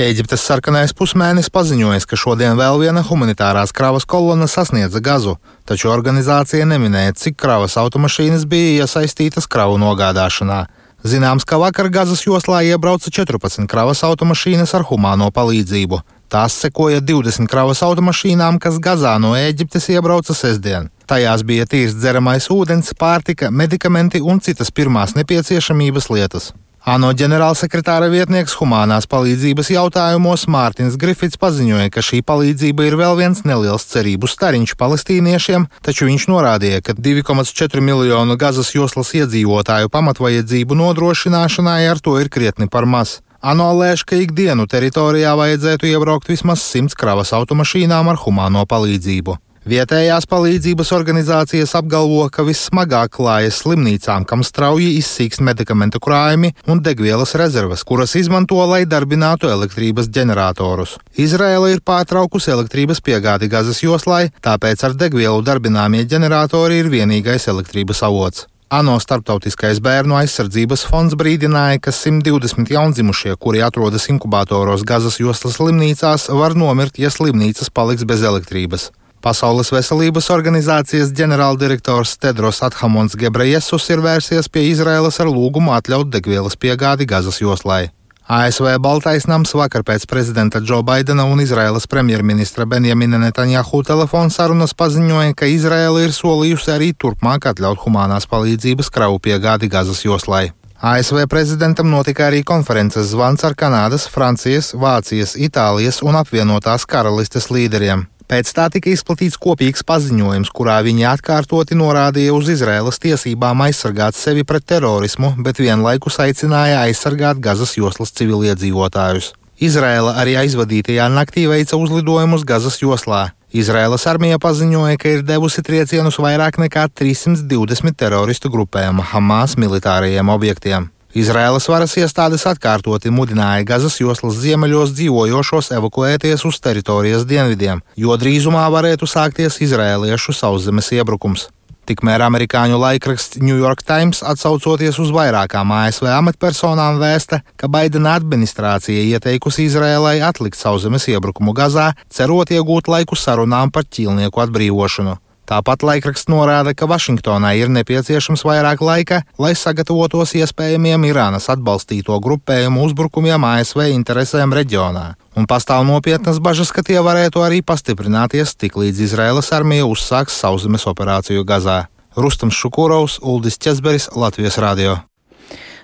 [0.00, 5.34] Ēģiptes sarkanais pusmēnesis paziņoja, ka šodien vēl viena humanitārās kravas kolona sasniedza gazu,
[5.68, 10.62] taču organizācija neminēja, cik kravas automašīnas bija iesaistītas kravu nogādāšanā.
[11.04, 16.00] Zināms, ka vakar Gazas joslā iebrauca 14 kravas automašīnas ar humāno palīdzību.
[16.32, 20.88] Tās sekoja 20 kravas automašīnām, kas Gazā no Ēģiptes iebrauca sestdien.
[21.04, 26.54] Tajās bija tīrs dzeramais ūdens, pārtika, medikamenti un citas pirmās nepieciešamības lietas.
[26.82, 33.44] ANO ģenerālsekretāra vietnieks humanās palīdzības jautājumos Mārtiņš Grifits paziņoja, ka šī palīdzība ir vēl viens
[33.46, 41.86] neliels cerību stariņš palestīniešiem, taču viņš norādīja, ka 2,4 miljonu Gazas joslas iedzīvotāju pamatvajadzību nodrošināšanai
[41.92, 43.20] ar to ir krietni par maz.
[43.38, 49.38] ANO lēš, ka ikdienu teritorijā vajadzētu iebraukt vismaz 100 kravas automašīnām ar humāno palīdzību.
[49.62, 57.36] Vietējās palīdzības organizācijas apgalvo, ka vissmagāk klājas slimnīcām, kam strauji izsīkst medikamentu krājumi un degvielas
[57.38, 60.96] rezerves, kuras izmanto, lai darbinātu elektrības ģeneratorus.
[61.14, 68.02] Izraela ir pārtraukusi elektrības piegādi Gazas joslai, tāpēc ar degvielu darbināmie ģeneratori ir vienīgais elektrības
[68.02, 68.48] avots.
[68.72, 76.26] ANO starptautiskais bērnu aizsardzības fonds brīdināja, ka 120 jaundzimušie, kuri atrodas inkubatoros Gazas joslas slimnīcās,
[76.34, 78.88] var nomirt, ja slimnīcas paliks bez elektrības.
[79.22, 86.58] Pasaules veselības organizācijas ģenerāldirektors Tedros Athamons Gebrejesus ir vērsies pie Izraēlas ar lūgumu atļaut degvielas
[86.58, 87.92] piegādi Gazas joslai.
[88.26, 94.74] ASV Baltais nams vakar pēc prezidenta Džo Baidena un Izraēlas premjerministra Benjamina Netanjahu telefona sarunas
[94.74, 100.48] paziņoja, ka Izraēla ir solījusi arī turpmāk atļaut humanās palīdzības kravu piegādi Gazas joslai.
[100.82, 108.08] ASV prezidentam notika arī konferences zvans ar Kanādas, Francijas, Vācijas, Itālijas un apvienotās karalistes līderiem.
[108.32, 114.40] Pēc tā tika izplatīts kopīgs paziņojums, kurā viņi atkārtoti norādīja uz Izraēlas tiesībām aizsargāt sevi
[114.48, 119.34] pret terorismu, bet vienlaikus aicināja aizsargāt Gazas joslas civiliedzīvotājus.
[119.60, 123.20] Izraela arī aizvadītajā naktī veica uzlidojumus Gazas joslā.
[123.52, 130.88] Izraēlas armija paziņoja, ka ir devusi triecienus vairāk nekā 320 teroristu grupējuma Hamas militārajiem objektiem.
[131.12, 138.62] Izraēlas varas iestādes atkārtoti mudināja Gazas joslas ziemeļos dzīvojošos evakuēties uz teritorijas dienvidiem, jo drīzumā
[138.72, 141.50] varētu sākties izrēliešu sauszemes iebrukums.
[141.84, 149.02] Tikmēr amerikāņu laikraksts New York Times atsaucoties uz vairākām ASV amatpersonām vēsta, ka Baidena administrācija
[149.10, 155.18] ieteikusi Izrēlai atlikt sauszemes iebrukumu Gazā, cerot iegūt laiku sarunām par ķīlnieku atbrīvošanu.
[155.52, 162.86] Tāpat laikraksts norāda, ka Vašingtonai ir nepieciešams vairāk laika, lai sagatavotos iespējamiem Irānas atbalstīto grupējumu
[162.86, 165.04] uzbrukumiem ASV interesēm reģionā,
[165.36, 171.44] un pastāv nopietnas bažas, ka tie varētu arī pastiprināties tiklīdz Izraēlas armija uzsāks sauszemes operāciju
[171.44, 171.82] Gazā.
[172.16, 175.02] Rustams Šukurovs, Uldis Česberis, Latvijas Radio.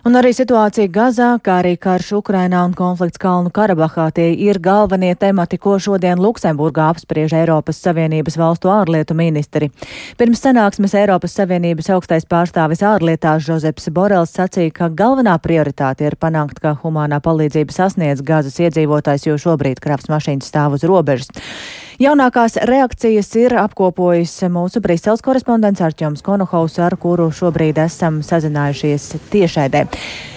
[0.06, 5.10] Un arī situācija Gazā, kā arī karš Ukrainā un konflikts Kalnu Karabahā tie ir galvenie
[5.18, 9.72] temati, ko šodien Luksemburgā apspriež Eiropas Savienības valstu ārlietu ministri.
[10.20, 16.62] Pirms sanāksmes Eiropas Savienības augstais pārstāvis ārlietās Žozeps Borels sacīja, ka galvenā prioritāte ir panākt,
[16.62, 21.34] ka humanā palīdzība sasniedz Gazas iedzīvotājs, jo šobrīd kravas mašīnas stāv uz robežas.
[21.98, 29.80] Jaunākās reakcijas ir apkopojis mūsu Briseles korespondents Arčoms Konohaus, ar kuru šobrīd esam sazinājušies tiešēdē.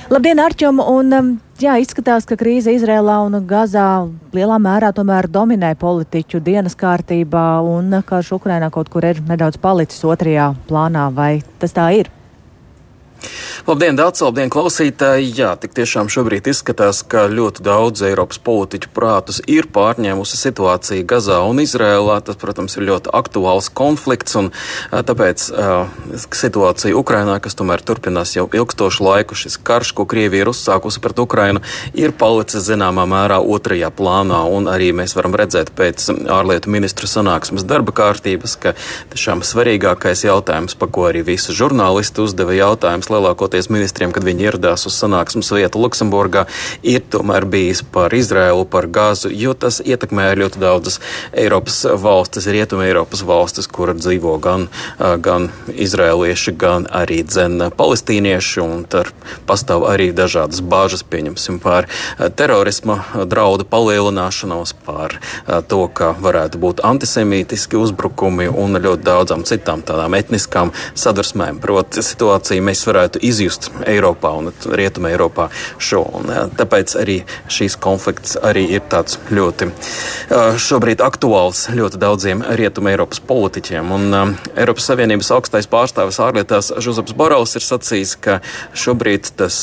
[0.09, 0.81] Labdien, Arčom!
[0.81, 1.29] Un, um,
[1.61, 3.85] jā, izskatās, ka krīze Izrēlā un Gazā
[4.33, 10.01] lielā mērā tomēr dominē politiķu dienas kārtībā un karš Ukrainā kaut kur ir nedaudz palicis
[10.01, 11.11] otrajā plānā.
[11.13, 12.09] Vai tas tā ir?
[13.67, 15.27] Labdien, Dārts, labdien, klausītāji!
[15.37, 21.37] Jā, tik tiešām šobrīd izskatās, ka ļoti daudz Eiropas politiķu prātus ir pārņēmusi situācija Gazā
[21.45, 22.17] un Izrēlā.
[22.25, 24.49] Tas, protams, ir ļoti aktuāls konflikts, un
[24.89, 30.51] tāpēc uh, situācija Ukrainā, kas tomēr turpinās jau ilgstošu laiku, šis karš, ko Krievija ir
[30.51, 31.61] uzsākusi pret Ukrainu,
[31.93, 37.67] ir palicis zināmā mērā otrajā plānā, un arī mēs varam redzēt pēc ārlietu ministru sanāksmes
[37.69, 38.73] darba kārtības, ka
[39.13, 44.87] tiešām svarīgākais jautājums, pa ko arī visi žurnālisti uzdeva jautājums, lielākoties ministriem, kad viņi ieradās
[44.89, 46.45] uz sanāksmes vietu Luksemburgā,
[46.81, 50.99] ir tomēr bijis par Izraēlu, par Gāzu, jo tas ietekmē ļoti daudzas
[51.35, 58.85] Eiropas valstis, Rietuma Eiropas valstis, kur dzīvo gan, gan izrēlieši, gan arī dzen palestīnieši, un
[58.89, 59.11] tur
[59.49, 61.87] pastāv arī dažādas bāžas, pieņemsim, par
[62.39, 65.17] terorisma draudu palielināšanos, par
[65.67, 71.59] to, ka varētu būt antisemītiski uzbrukumi un ļoti daudzām citām tādām etniskām sadursmēm.
[71.61, 75.49] Proti, situāciju mēs varētu varētu izjust Eiropā un Rietumē Eiropā
[75.81, 76.03] šo.
[76.21, 79.71] Un, tāpēc arī šīs konflikts arī ir tāds ļoti
[80.61, 83.91] šobrīd aktuāls ļoti daudziem Rietumē Eiropas politiķiem.
[83.95, 88.39] Un Eiropas Savienības augstais pārstāvis ārlietās Žuzaps Borels ir sacījis, ka
[88.77, 89.57] šobrīd tas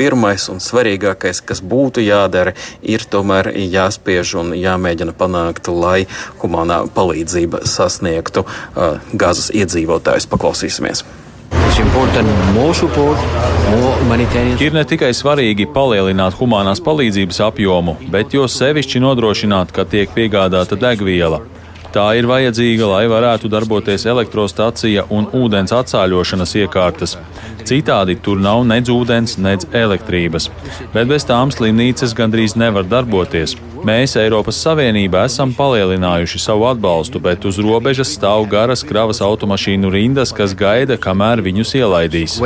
[0.00, 6.04] pirmais un svarīgākais, kas būtu jādara, ir tomēr jāspiež un jāmēģina panākt, lai
[6.42, 10.30] humanā palīdzība sasniegtu uh, gazas iedzīvotājus.
[10.32, 11.04] Paklausīsimies!
[14.60, 20.76] Ir ne tikai svarīgi palielināt humanās palīdzības apjomu, bet jo sevišķi nodrošināt, ka tiek piegādāta
[20.76, 21.40] degviela.
[21.92, 27.18] Tā ir vajadzīga, lai varētu darboties elektrostacija un ūdens atsāļošanas iekārtas.
[27.68, 30.48] Citādi tur nav nedz ūdens, nedz elektrības,
[30.94, 33.58] bet bez tām slimnīcas gandrīz nevar darboties.
[33.84, 40.32] Mēs Eiropas Savienībā esam palielinājuši savu atbalstu, bet uz robežas stāv garas kravas automašīnu rindas,
[40.32, 42.40] kas gaida, kamēr viņus ielaidīs.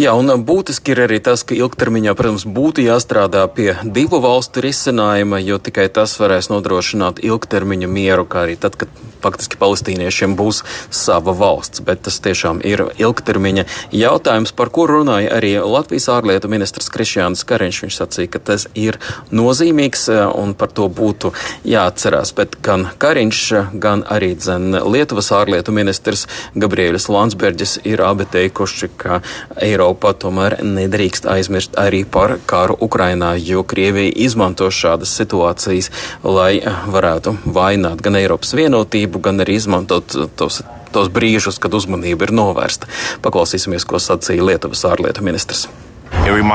[0.00, 5.42] Jā, un būtiski ir arī tas, ka ilgtermiņā, protams, būtu jāstrādā pie divu valstu risinājuma,
[5.44, 8.88] jo tikai tas varēs nodrošināt ilgtermiņa mieru, kā arī tad, kad
[9.20, 11.82] faktiski palestīniešiem būs sava valsts.
[11.84, 17.82] Bet tas tiešām ir ilgtermiņa jautājums, par kuru runāja arī Latvijas ārlietu ministrs Krišjāns Kariņš.
[17.84, 18.96] Viņš sacīja, ka tas ir
[19.36, 21.34] nozīmīgs eh, un par to būtu
[21.68, 22.32] jāatcerās.
[22.40, 23.42] Bet gan Kariņš,
[23.76, 26.24] gan arī dzen, Lietuvas ārlietu ministrs
[26.56, 29.20] Gabrielis Landsbergis ir abi teikuši, ka
[29.60, 35.90] Eiropas Eiropa tomēr nedrīkst aizmirst arī par karu Ukrainā, jo Krievija izmanto šādas situācijas,
[36.22, 40.62] lai varētu vainot gan Eiropas vienotību, gan arī izmantot tos,
[40.94, 42.86] tos brīžus, kad uzmanība ir novērsta.
[43.26, 45.66] Paklausīsimies, ko sacīja Lietuvas ārlietu ministrs.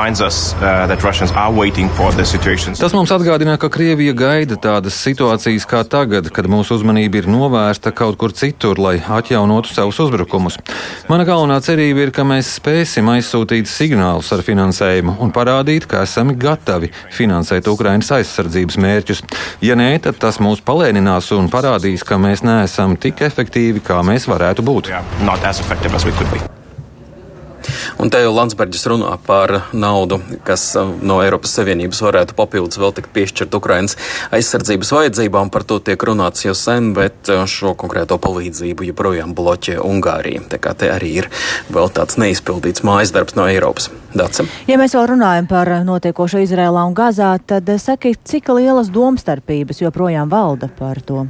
[0.06, 0.86] Us, uh,
[2.80, 7.92] Tas mums atgādina, ka Krievija gaida tādas situācijas kā tagad, kad mūsu uzmanība ir novērsta
[7.96, 10.56] kaut kur citur, lai atjaunotu savus uzbrukumus.
[11.10, 16.32] Mana galvenā cerība ir, ka mēs spēsim aizsūtīt signālus ar finansējumu un parādīt, ka esam
[16.40, 19.24] gatavi finansēt Ukrainas aizsardzības mērķus.
[19.66, 24.28] Ja nē, tad tas mūs palēninās un parādīs, ka mēs neesam tik efektīvi, kā mēs
[24.30, 24.92] varētu būt.
[24.94, 26.55] Yeah,
[27.96, 32.92] Un te jau Landsbergis runā par naudu, kas uh, no Eiropas Savienības varētu papildus vēl
[32.98, 33.96] tikt piešķirt Ukrainas
[34.36, 35.48] aizsardzības vajadzībām.
[35.54, 40.44] Par to tiek runāts jau sen, bet uh, šo konkrēto palīdzību joprojām bloķē Ungārija.
[40.52, 41.30] Tā kā te arī ir
[41.72, 43.88] vēl tāds neizpildīts mājas darbs no Eiropas.
[44.16, 44.48] Dacim.
[44.68, 50.30] Ja mēs vēl runājam par notiekošo Izrēlā un Gazā, tad saki, cik lielas domstarpības joprojām
[50.32, 51.24] valda par to?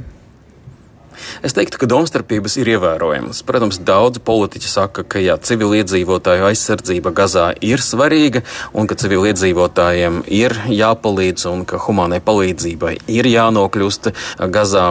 [1.45, 3.43] Es teiktu, ka domstarpības ir ievērojamas.
[3.47, 8.43] Protams, daudzi politiķi saka, ka jā, civiliedzīvotāju aizsardzība Gazā ir svarīga
[8.77, 14.11] un ka civiliedzīvotājiem ir jāpalīdz un ka humānai palīdzībai ir jānokļūst
[14.53, 14.87] Gazā.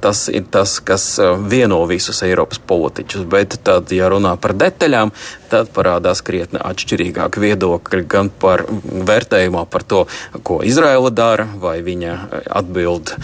[0.00, 1.08] Tas ir tas, kas
[1.50, 3.26] vieno visus Eiropas politiķus.
[3.30, 5.12] Bet tad, ja runā par detaļām,
[5.50, 10.04] tad parādās krietni atšķirīgāki viedokļi gan par vērtējumā par to,
[10.46, 12.16] ko Izraela dara, vai viņa
[12.58, 13.14] atbild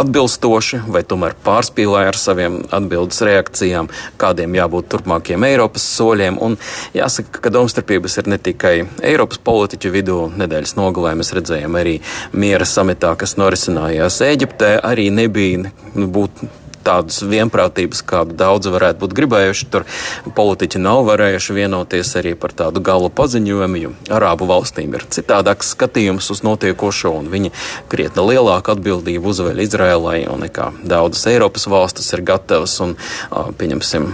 [0.00, 6.38] atbilstoši, vai tomēr pārspīlē ar saviem atbildes reakcijām, kādiem jābūt turpmākiem Eiropas soļiem.
[6.40, 6.56] Un
[6.96, 10.20] jāsaka, ka domstarpības ir ne tikai Eiropas politiķu vidū.
[10.40, 11.98] Nedēļas nogalē mēs redzējām arī
[12.32, 16.44] miera samitā, kas norisinājās Eģiptē, arī nebija nu, būt
[16.86, 19.68] tādas vienprātības, kādu daudzi varētu būt gribējuši.
[19.72, 19.86] Tur
[20.36, 26.30] politiķi nav varējuši vienoties arī par tādu gala paziņojumu, jo Arābu valstīm ir citādāks skatījums
[26.34, 27.52] uz notiekošo, un viņi
[27.92, 32.96] krietni lielāku atbildību uzveļ Izrēlai, un nekā daudzas Eiropas valstis ir gatavas, un,
[33.30, 34.10] pieņemsim,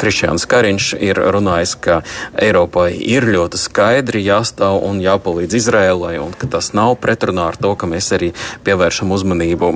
[0.00, 2.00] Krišjāns Kariņš ir runājis, ka
[2.40, 7.74] Eiropai ir ļoti skaidri jāstāv un jāpalīdz Izrēlai, un ka tas nav pretrunā ar to,
[7.76, 8.30] ka mēs arī
[8.64, 9.70] pievēršam uzmanību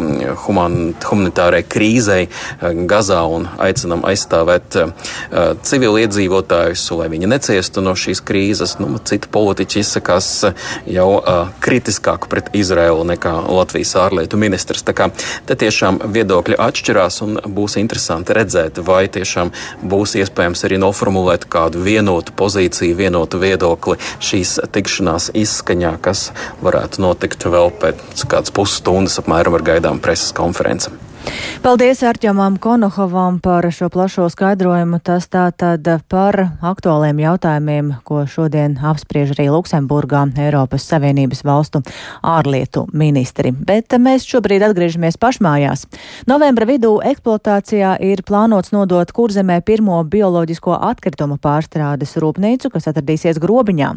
[0.46, 4.92] human, humanitārai krīzei eh, Gazā un aicinam aizstāvēt uh,
[5.64, 8.76] civiliedzīvotājus, lai viņi neciestu no šīs krīzes.
[8.80, 10.30] Nu, citi politiķi izsakās
[10.90, 14.84] jau uh, kritiskāk pret Izrēlu nekā Latvijas ārlietu ministrs.
[14.86, 15.10] Tā kā
[15.48, 19.52] te tiešām viedokļi atšķirās un būs interesanti redzēt, vai tiešām
[19.84, 26.30] būs būs iespējams arī noformulēt kādu vienotu pozīciju, vienotu viedokli šīs tikšanās izskaņā, kas
[26.62, 30.90] varētu notikt vēl pēc kādas pusstundas apmēram ar gaidām preses konferenci.
[31.64, 34.98] Paldies Arķomam Konohovam par šo plašo skaidrojumu.
[35.00, 41.80] Tas tātad par aktuāliem jautājumiem, ko šodien apspriež arī Luksemburgā Eiropas Savienības valstu
[42.20, 43.54] ārlietu ministri.
[43.56, 45.86] Bet mēs šobrīd atgriežamies pašmājās.
[46.28, 53.94] Novembra vidū eksploatācijā ir plānots nodot kurzemē pirmo bioloģisko atkritumu pārstrādes rūpnīcu, kas atradīsies grobiņā.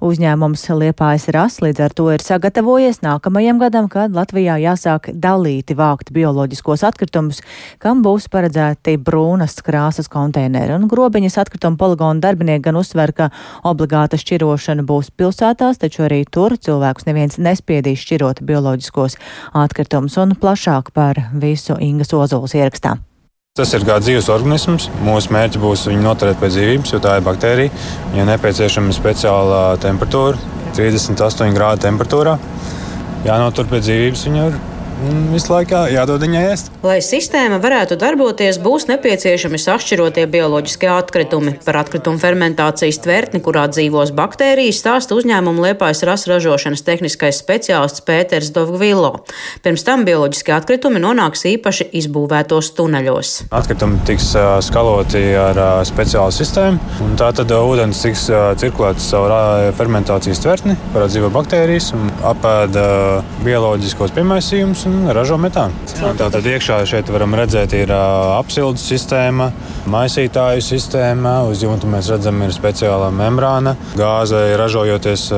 [0.00, 6.08] Uzņēmums Liepājas ras līdz ar to ir sagatavojies nākamajam gadam, kad Latvijā jāsāk dalīti vākt
[6.16, 7.42] bioloģisko bioloģiskos atkritumus,
[7.78, 10.74] kam būs paredzēti brūnas krāsas konteineri.
[10.74, 13.30] Un grobiņas atkrituma poligona darbinieki gan uzsver, ka
[13.64, 19.18] obligāta šķirošana būs pilsētās, taču arī tur cilvēkus neviens nespiedīs šķirot bioloģiskos
[19.54, 22.98] atkritumus un plašāk par visu Ingas Ozols ierakstā.
[23.54, 24.88] Tas ir kā dzīves organisms.
[25.04, 27.72] Mūsu mērķis būs viņu noturēt pie dzīvības, jo tā ir baktērija.
[28.14, 30.40] Viņai nepieciešama speciāla temperatūra,
[30.72, 32.38] 38 grādu temperatūrā.
[33.26, 34.46] Jānotur pie dzīvības viņu
[35.32, 36.70] visu laiku jādod viņai ēst.
[36.84, 41.54] Lai sistēma varētu darboties, būs nepieciešami sašķirotie bioloģiskie atkritumi.
[41.64, 48.52] Par atkritumu fermentācijas tvertni, kurā dzīvos baktērijas, stāsta uzņēmuma Liepājas rasu ražošanas tehniskais speciālists Pēters
[48.54, 49.24] Dovgvilo.
[49.64, 53.34] Pirms tam bioloģiskie atkritumi nonāks īpaši izbūvētos tuneļos.
[53.54, 54.32] Atkritumi tiks
[54.66, 58.26] skaloti ar speciālu sistēmu, un tā tad ūdens tiks
[58.62, 59.36] cirkulēts caur
[59.78, 62.84] fermentācijas tvertni, kurā dzīvo baktērijas un apēda
[63.46, 65.74] bioloģiskos piemaisījumus un ražo metānu.
[66.18, 69.50] Tātad iekšā šeit varam redzēt, ir apsildes sistēma,
[69.90, 71.34] maisītāju sistēma.
[71.50, 73.74] Uz jumta mēs redzam, ir speciāla membrāna.
[73.98, 75.28] Gāze ražojoties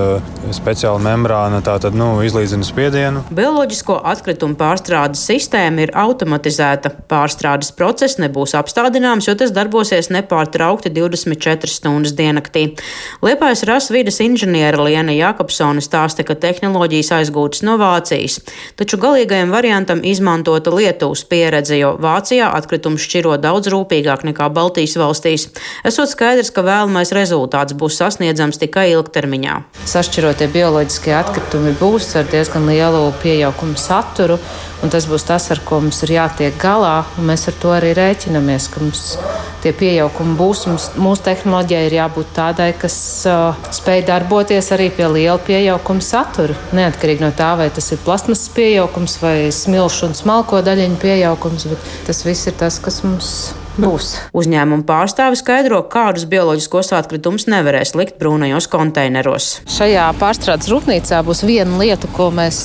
[0.55, 3.25] speciāla membrāna, tātad nu, izlīdzina spiedienu.
[3.35, 6.93] Bioloģisko atkritumu pārstrādes sistēma ir automatizēta.
[7.11, 12.67] Pārstrādes process nebūs apstādināms, jo tas darbosies nepārtraukti 24 stundas diennaktī.
[13.25, 18.41] Liepājas rasu vidas inženiera Liena Jakobsone stāsta, ka tehnoloģijas aizgūtas no Vācijas,
[18.79, 24.97] taču galīgajam Otrajam variantam izmantota Lietuvas pieredze, jo Vācijā atkritumus šķiro daudz rūpīgāk nekā Baltijas
[24.97, 25.51] valstīs.
[25.85, 29.61] Esot skaidrs, ka vēlamais rezultāts būs sasniedzams tikai ilgtermiņā.
[29.85, 34.41] Sašķirotie bioloģiskie atkritumi būs ar diezgan lielu pieaugumu saturu,
[34.81, 38.73] un tas būs tas, ar ko mums ir jātiek galā, mēs ar to arī rēķinamies,
[38.73, 39.11] ka mums
[39.65, 40.65] tie pieaugumi būs.
[40.69, 42.97] Mums, mūsu tehnoloģijai ir jābūt tādai, kas
[43.31, 46.57] uh, spēj darboties arī pie liela pieauguma satura.
[46.77, 51.93] Neatkarīgi no tā, vai tas ir plasmasas pieaugums vai smilšu un smalko daļiņu pieaugums, bet
[52.07, 53.35] tas viss ir tas, kas mums
[53.81, 54.15] būs.
[54.37, 59.51] Uzņēmuma pārstāvis skaidro, kādus bioloģiskos atkritumus nevarēs likt brūnajos konteineros.
[59.71, 62.59] Šajā pārstrādes rūpnīcā būs viena lieta, ko mēs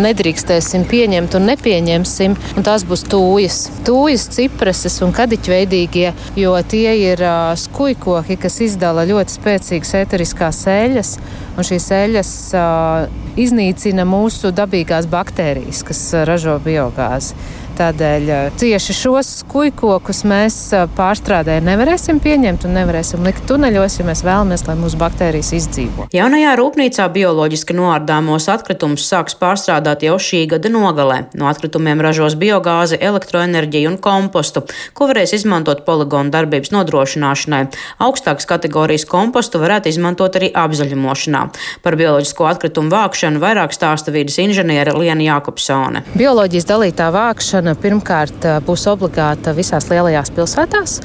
[0.00, 3.60] nedrīkstēsim pieņemt un nepieņemsim, un tās būs tūjas.
[3.86, 11.16] Tūjas, cipreses un kadiķveidīgie, jo tie ir uh, skujkoki, kas izdala ļoti spēcīgas eteriskās eļas,
[11.56, 17.34] un šīs eļas uh, iznīcina mūsu dabīgās baktērijas, kas ražo biogāzi.
[17.80, 18.26] Tādēļ
[18.60, 20.56] tieši šos kujkokus mēs
[20.98, 26.10] pārstrādē nevarēsim pieņemt un nevarēsim likt tuneļos, ja mēs vēlamies, lai mūsu baktērijas izdzīvo.
[26.12, 31.22] Jaunajā rūpnīcā bioloģiski noārdāmos atkritumus sāks pārstrādāt jau šī gada nogalē.
[31.40, 37.62] No atkritumiem ražos biogāzi, elektroenerģiju un kompostu, ko varēs izmantot poligonu darbības nodrošināšanai.
[38.04, 41.46] Augstākas kategorijas kompostu varētu izmantot arī apzaļumošanā.
[41.80, 46.04] Par bioloģisko atkritumu vākšanu vairāk stāsta vīdes inženiere Liena Jākopsone.
[46.12, 51.00] Bioloģijas dalītā vākšana pirmkārt būs obligāta visās lielajās pilsētās.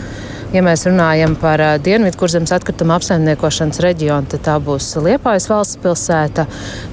[0.54, 6.46] Ja mēs runājam par Dienvidkurzemes atkrituma apsaimniekošanas reģionu, tad tā būs Liepājas valsts pilsēta,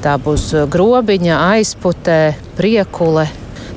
[0.03, 2.21] tā būs Grobiņa, Aizputē,
[2.59, 3.29] Priekule,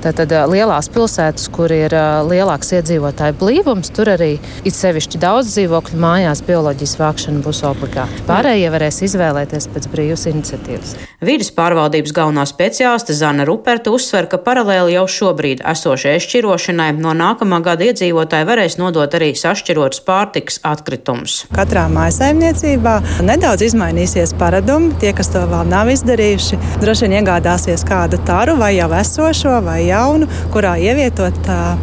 [0.05, 1.89] Tātad lielās pilsētas, kur ir
[2.29, 8.19] lielāks iedzīvotāju blīvums, tur arī it sevišķi daudz dzīvokļu mājās bioloģijas vākšana būs obligāta.
[8.27, 10.91] Pārējie varēs izvēlēties pēc brīvas iniciatīvas.
[11.25, 17.63] Vīdes pārvaldības galvenā speciāliste Zana Ruperta uzsver, ka paralēli jau šobrīd esošajai šķirošanai no nākamā
[17.65, 21.39] gada iedzīvotāji varēs nodot arī sašķirotus pārtiks atkritumus.
[21.55, 22.95] Katrā mājsaimniecībā
[23.25, 24.93] nedaudz izmainīsies paradumi.
[25.01, 29.79] Tie, kas to vēl nav izdarījuši, droši vien iegādāsies kādu taru vai jau esošo vai
[29.87, 31.39] jau jaunu, kurā ievietot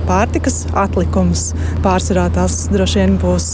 [0.06, 1.50] pārtikas atlikumus.
[1.82, 3.48] Pārsvarā tās droši vien būs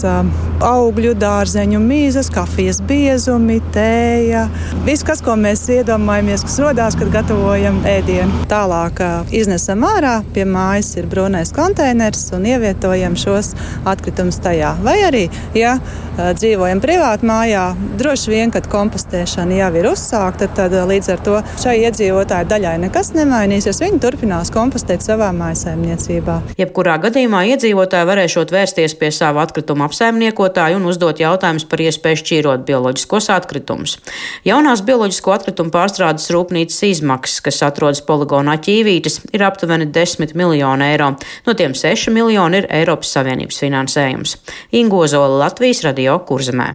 [0.65, 4.45] augļu, dārzeņu mīzes, kafijas biezumi, tēja.
[4.85, 8.45] Viss, kas, ko mēs iedomājamies, kas rodās, kad gatavojam ēdienu.
[8.51, 9.01] Tālāk
[9.35, 13.53] iznesam ārā, pie mājas ir brūnais konteiners un ievietojam šos
[13.89, 14.75] atkritumus tajā.
[14.83, 15.25] Vai arī,
[15.57, 15.77] ja
[16.19, 17.65] dzīvojam privāti mājā,
[17.99, 23.13] droši vien, kad kompostēšana jau ir uzsākta, tad līdz ar to šai iedzīvotāju daļai nekas
[23.15, 23.79] nemainīsies.
[23.85, 26.55] Viņi turpinās turpinās kompostēt savā mājsaimniecībā.
[26.57, 32.65] Jebkurā gadījumā iedzīvotāji varēšot vērsties pie sava atkrituma apsaimniekotāja un uzdot jautājumus par iespēju šķīrot
[32.65, 33.99] bioloģiskos atkritumus.
[34.45, 41.13] Jaunās bioloģisko atkritumu pārstrādes rūpnīcas izmaksas, kas atrodas poligonā ķīvītis, ir aptuveni 10 miljoni eiro.
[41.45, 44.37] No tiem 6 miljoni ir Eiropas Savienības finansējums.
[44.71, 46.73] Ingozola Latvijas radio Kurzemē.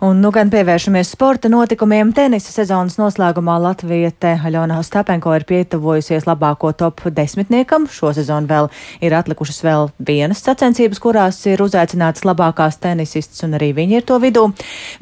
[0.00, 2.08] Un nu gan pievēršamies sporta notikumiem.
[2.16, 7.84] Tenisa sezonas noslēgumā Latviete Aļona Stapenko ir pietuvojusies labāko top desmitniekam.
[7.84, 8.70] Šo sezonu vēl
[9.04, 14.16] ir atlikušas vēl vienas sacensības, kurās ir uzaicinātas labākās tenisistas, un arī viņi ir to
[14.22, 14.46] vidū.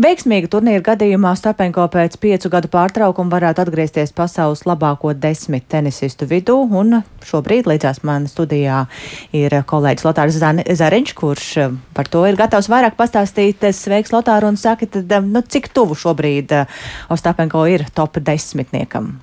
[0.02, 6.58] Veiksmīga turnīra gadījumā Stapenko pēc piecu gadu pārtraukuma varētu atgriezties pasaules labāko desmit tenisistu vidū,
[6.74, 8.82] un šobrīd līdzās man studijā
[9.30, 10.42] ir kolēģis Lotārs
[10.82, 11.48] Zariņš, kurš
[11.94, 13.62] par to ir gatavs vairāk pastāstīt.
[13.78, 16.80] Sveiks, Lotār, un saki, tad um, nu, cik tuvu šobrīd uh,
[17.12, 19.14] Ostapenko ir top desmitniekam?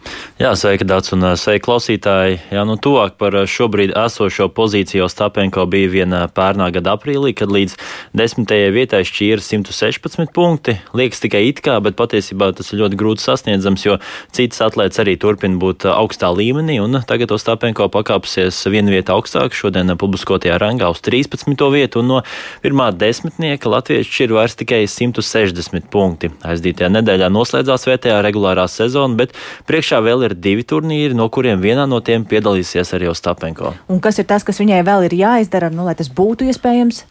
[0.41, 2.39] Jā, sveika, Dārts, un uh, sveika klausītāji.
[2.53, 7.51] Jā, nu, tuvāk par uh, šobrīd esošo pozīciju Ostapenko bija viena pērnā gada aprīlī, kad
[7.53, 7.77] līdz
[8.17, 10.77] desmitajai vietai šķīra 116 punkti.
[10.97, 13.97] Liekas tikai it kā, bet patiesībā tas ir ļoti grūti sasniedzams, jo
[14.35, 19.95] citas atlētas arī turpina būt augstā līmenī, un tagad Ostapenko pakāpsies vienu vietu augstāk, šodien
[19.99, 21.55] publiskotajā rangā uz 13.
[21.73, 22.21] vietu, un no
[22.63, 25.54] pirmā desmitnieka latviešu ir vairs tikai 160.
[25.55, 26.31] 60 punkti.
[26.45, 29.35] Aizdītajā nedēļā noslēdzās vietējā regulārā sezona, bet
[29.69, 33.73] priekšā vēl ir divi turnīri, no kuriem vienā no tiem piedalīsies arī Ostapenko.
[33.91, 37.05] Un kas ir tas, kas viņai vēl ir jāizdara, nu, lai tas būtu iespējams?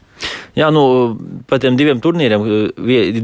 [0.55, 0.85] Jā, nu,
[1.51, 2.45] par tiem diviem turnīriem,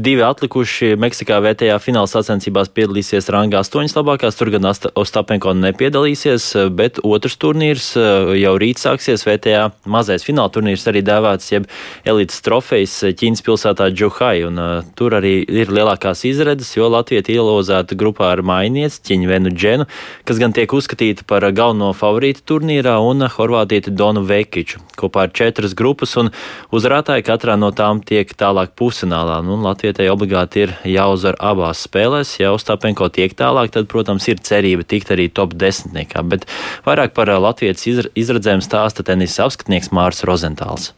[0.03, 4.35] divi atlikuši Meksikā vietējā fināla sacensībās piedalīsies rangā astoņas labākās.
[4.35, 10.83] Tur gan Ostapenko nepiedalīsies, bet otrs turnīrs eh, jau rīt sāksies vietējā mazais fināla turnīrs
[10.91, 11.69] arī dēvēts, jeb
[12.03, 14.43] elites trofejs Ķīnas pilsētā Džuhai.
[14.49, 19.87] Un, uh, tur arī ir lielākās izredzes, jo Latvija ielozēta grupā ar mainieci Ķiņvenu Dženu,
[20.27, 25.75] kas gan tiek uzskatīta par galveno favorītu turnīrā, un Horvātieti Donu Vekiču kopā ar četras
[25.77, 26.17] grupas.
[26.19, 26.31] Un
[26.73, 29.35] uz Uzvarētāji katrā no tām tiek tālāk pusfinālā.
[29.45, 32.31] Nu, Latvijai obligāti ir jāuzvar abās spēlēs.
[32.39, 36.23] Ja Ostapenko tiek tālāk, tad, protams, ir cerība tikt arī top desmitniekā.
[36.31, 36.47] Bet
[36.87, 37.85] vairāk par Latvijas
[38.17, 40.89] izredzēm stāsta tenisa apskatnieks Mārs Rozentāls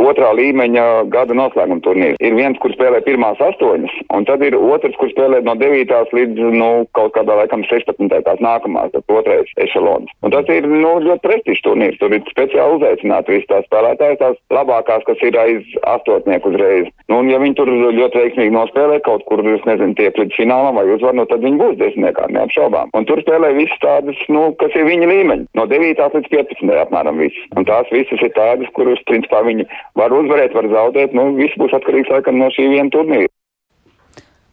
[0.00, 2.20] otrā līmeņa gada noslēguma turnīrs.
[2.24, 5.94] Ir viens, kur spēlē pirmās astoņas, un tad ir otrs, kur spēlē no 9.
[6.16, 8.10] līdz nu, kaut kādā laikam 16.
[8.26, 10.12] tās nākamās, tas otrais ešalons.
[10.24, 11.98] Un tas ir nu, ļoti prestižs turnīrs.
[12.00, 16.90] Tur ir speciāli uzaicināti visi tās spēlētājas, tās labākās, kas ir aiz astotnieku uzreiz.
[17.10, 20.78] Nu, un ja viņi tur ļoti veiksmīgi nospēlē kaut kur, es nezinu, tiek līdz finālam
[20.78, 22.92] vai uzvar, nu, tad viņi būs desmitniekā, neapšaubām.
[22.96, 25.48] Un tur spēlē visas tādas, nu, kas ir viņa līmeņi.
[25.58, 26.04] No 9.
[26.16, 26.74] līdz 15.
[26.84, 27.48] apmēram viss.
[27.58, 29.66] Un tās visas ir tādas, kuras, principā, viņi
[29.98, 31.14] var uzvarēt, var zaudēt.
[31.16, 33.30] Nu, viss būs atkarīgs laikam no šī viena turnīra.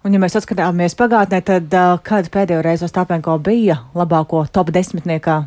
[0.05, 5.41] Un, ja mēs skatāmies pagātnē, tad uh, kad pēdējo reizi Ostapenko bija labāko top desmitniekā?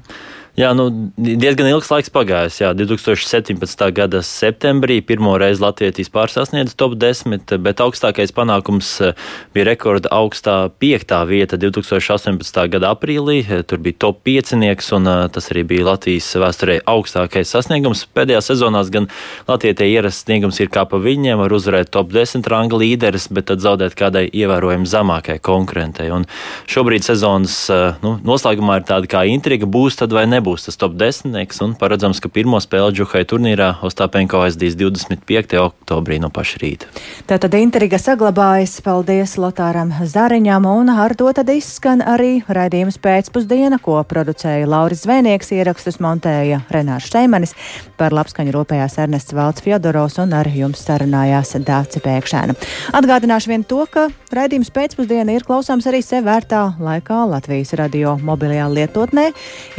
[0.59, 2.57] Jā, nu, diezgan ilgs laiks pagājis.
[2.59, 3.85] Jā, 2017.
[3.95, 9.15] gada septembrī pirmo reizi Latvijas pārsasniedz top 10, bet augstākais panākums eh,
[9.55, 12.61] bija rekorda augstā piektā vieta 2018.
[12.73, 13.45] gada aprīlī.
[13.71, 14.57] Tur bija top 5,
[14.99, 18.03] un eh, tas arī bija Latvijas vēsturē augstākais sasniegums.
[18.11, 19.07] Pēdējā sezonās gan
[19.47, 23.63] Latvijai ierasts sniegums ir kā pa viņiem, var uzvarēt top 10 ranga līderis, bet tad
[23.63, 26.11] zaudēt kādai ievērojami zemākai konkurentei.
[26.11, 26.27] Un
[26.71, 30.79] šobrīd sezonas eh, nu, noslēgumā ir tāda kā intriga, būs tad vai nebūs būs tas
[30.81, 31.37] top 10.
[31.65, 35.59] un paredzams, ka pirmo spēli Džuhai turnīrā Ostāpenko aizdīs 25.
[35.61, 36.89] oktobrī no paša rīta.
[37.29, 38.81] Tātad intriga saglabājas.
[38.81, 45.53] Paldies Lotāram Zariņam, un ar to tad izskan arī raidījums pēcpusdiena, ko producēja Lauris Zvēnieks,
[45.55, 47.55] ierakstus montēja Renārs Šeimanis,
[48.01, 52.57] par labskaņu rūpējās Ernests Valds Fjodorovs un ar jums sarunājās Dāci Pēkšēna.
[52.97, 58.71] Atgādināšu vien to, ka raidījums pēcpusdiena ir klausāms arī sev vērtā laikā Latvijas radio mobilajā
[58.73, 59.29] lietotnē.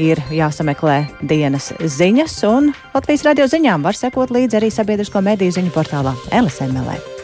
[0.01, 5.55] Ir jāsaka jāsameklē dienas ziņas, un Latvijas radio ziņām var sekot līdzi arī sabiedrisko mediju
[5.57, 7.20] ziņu portālā LSMLE.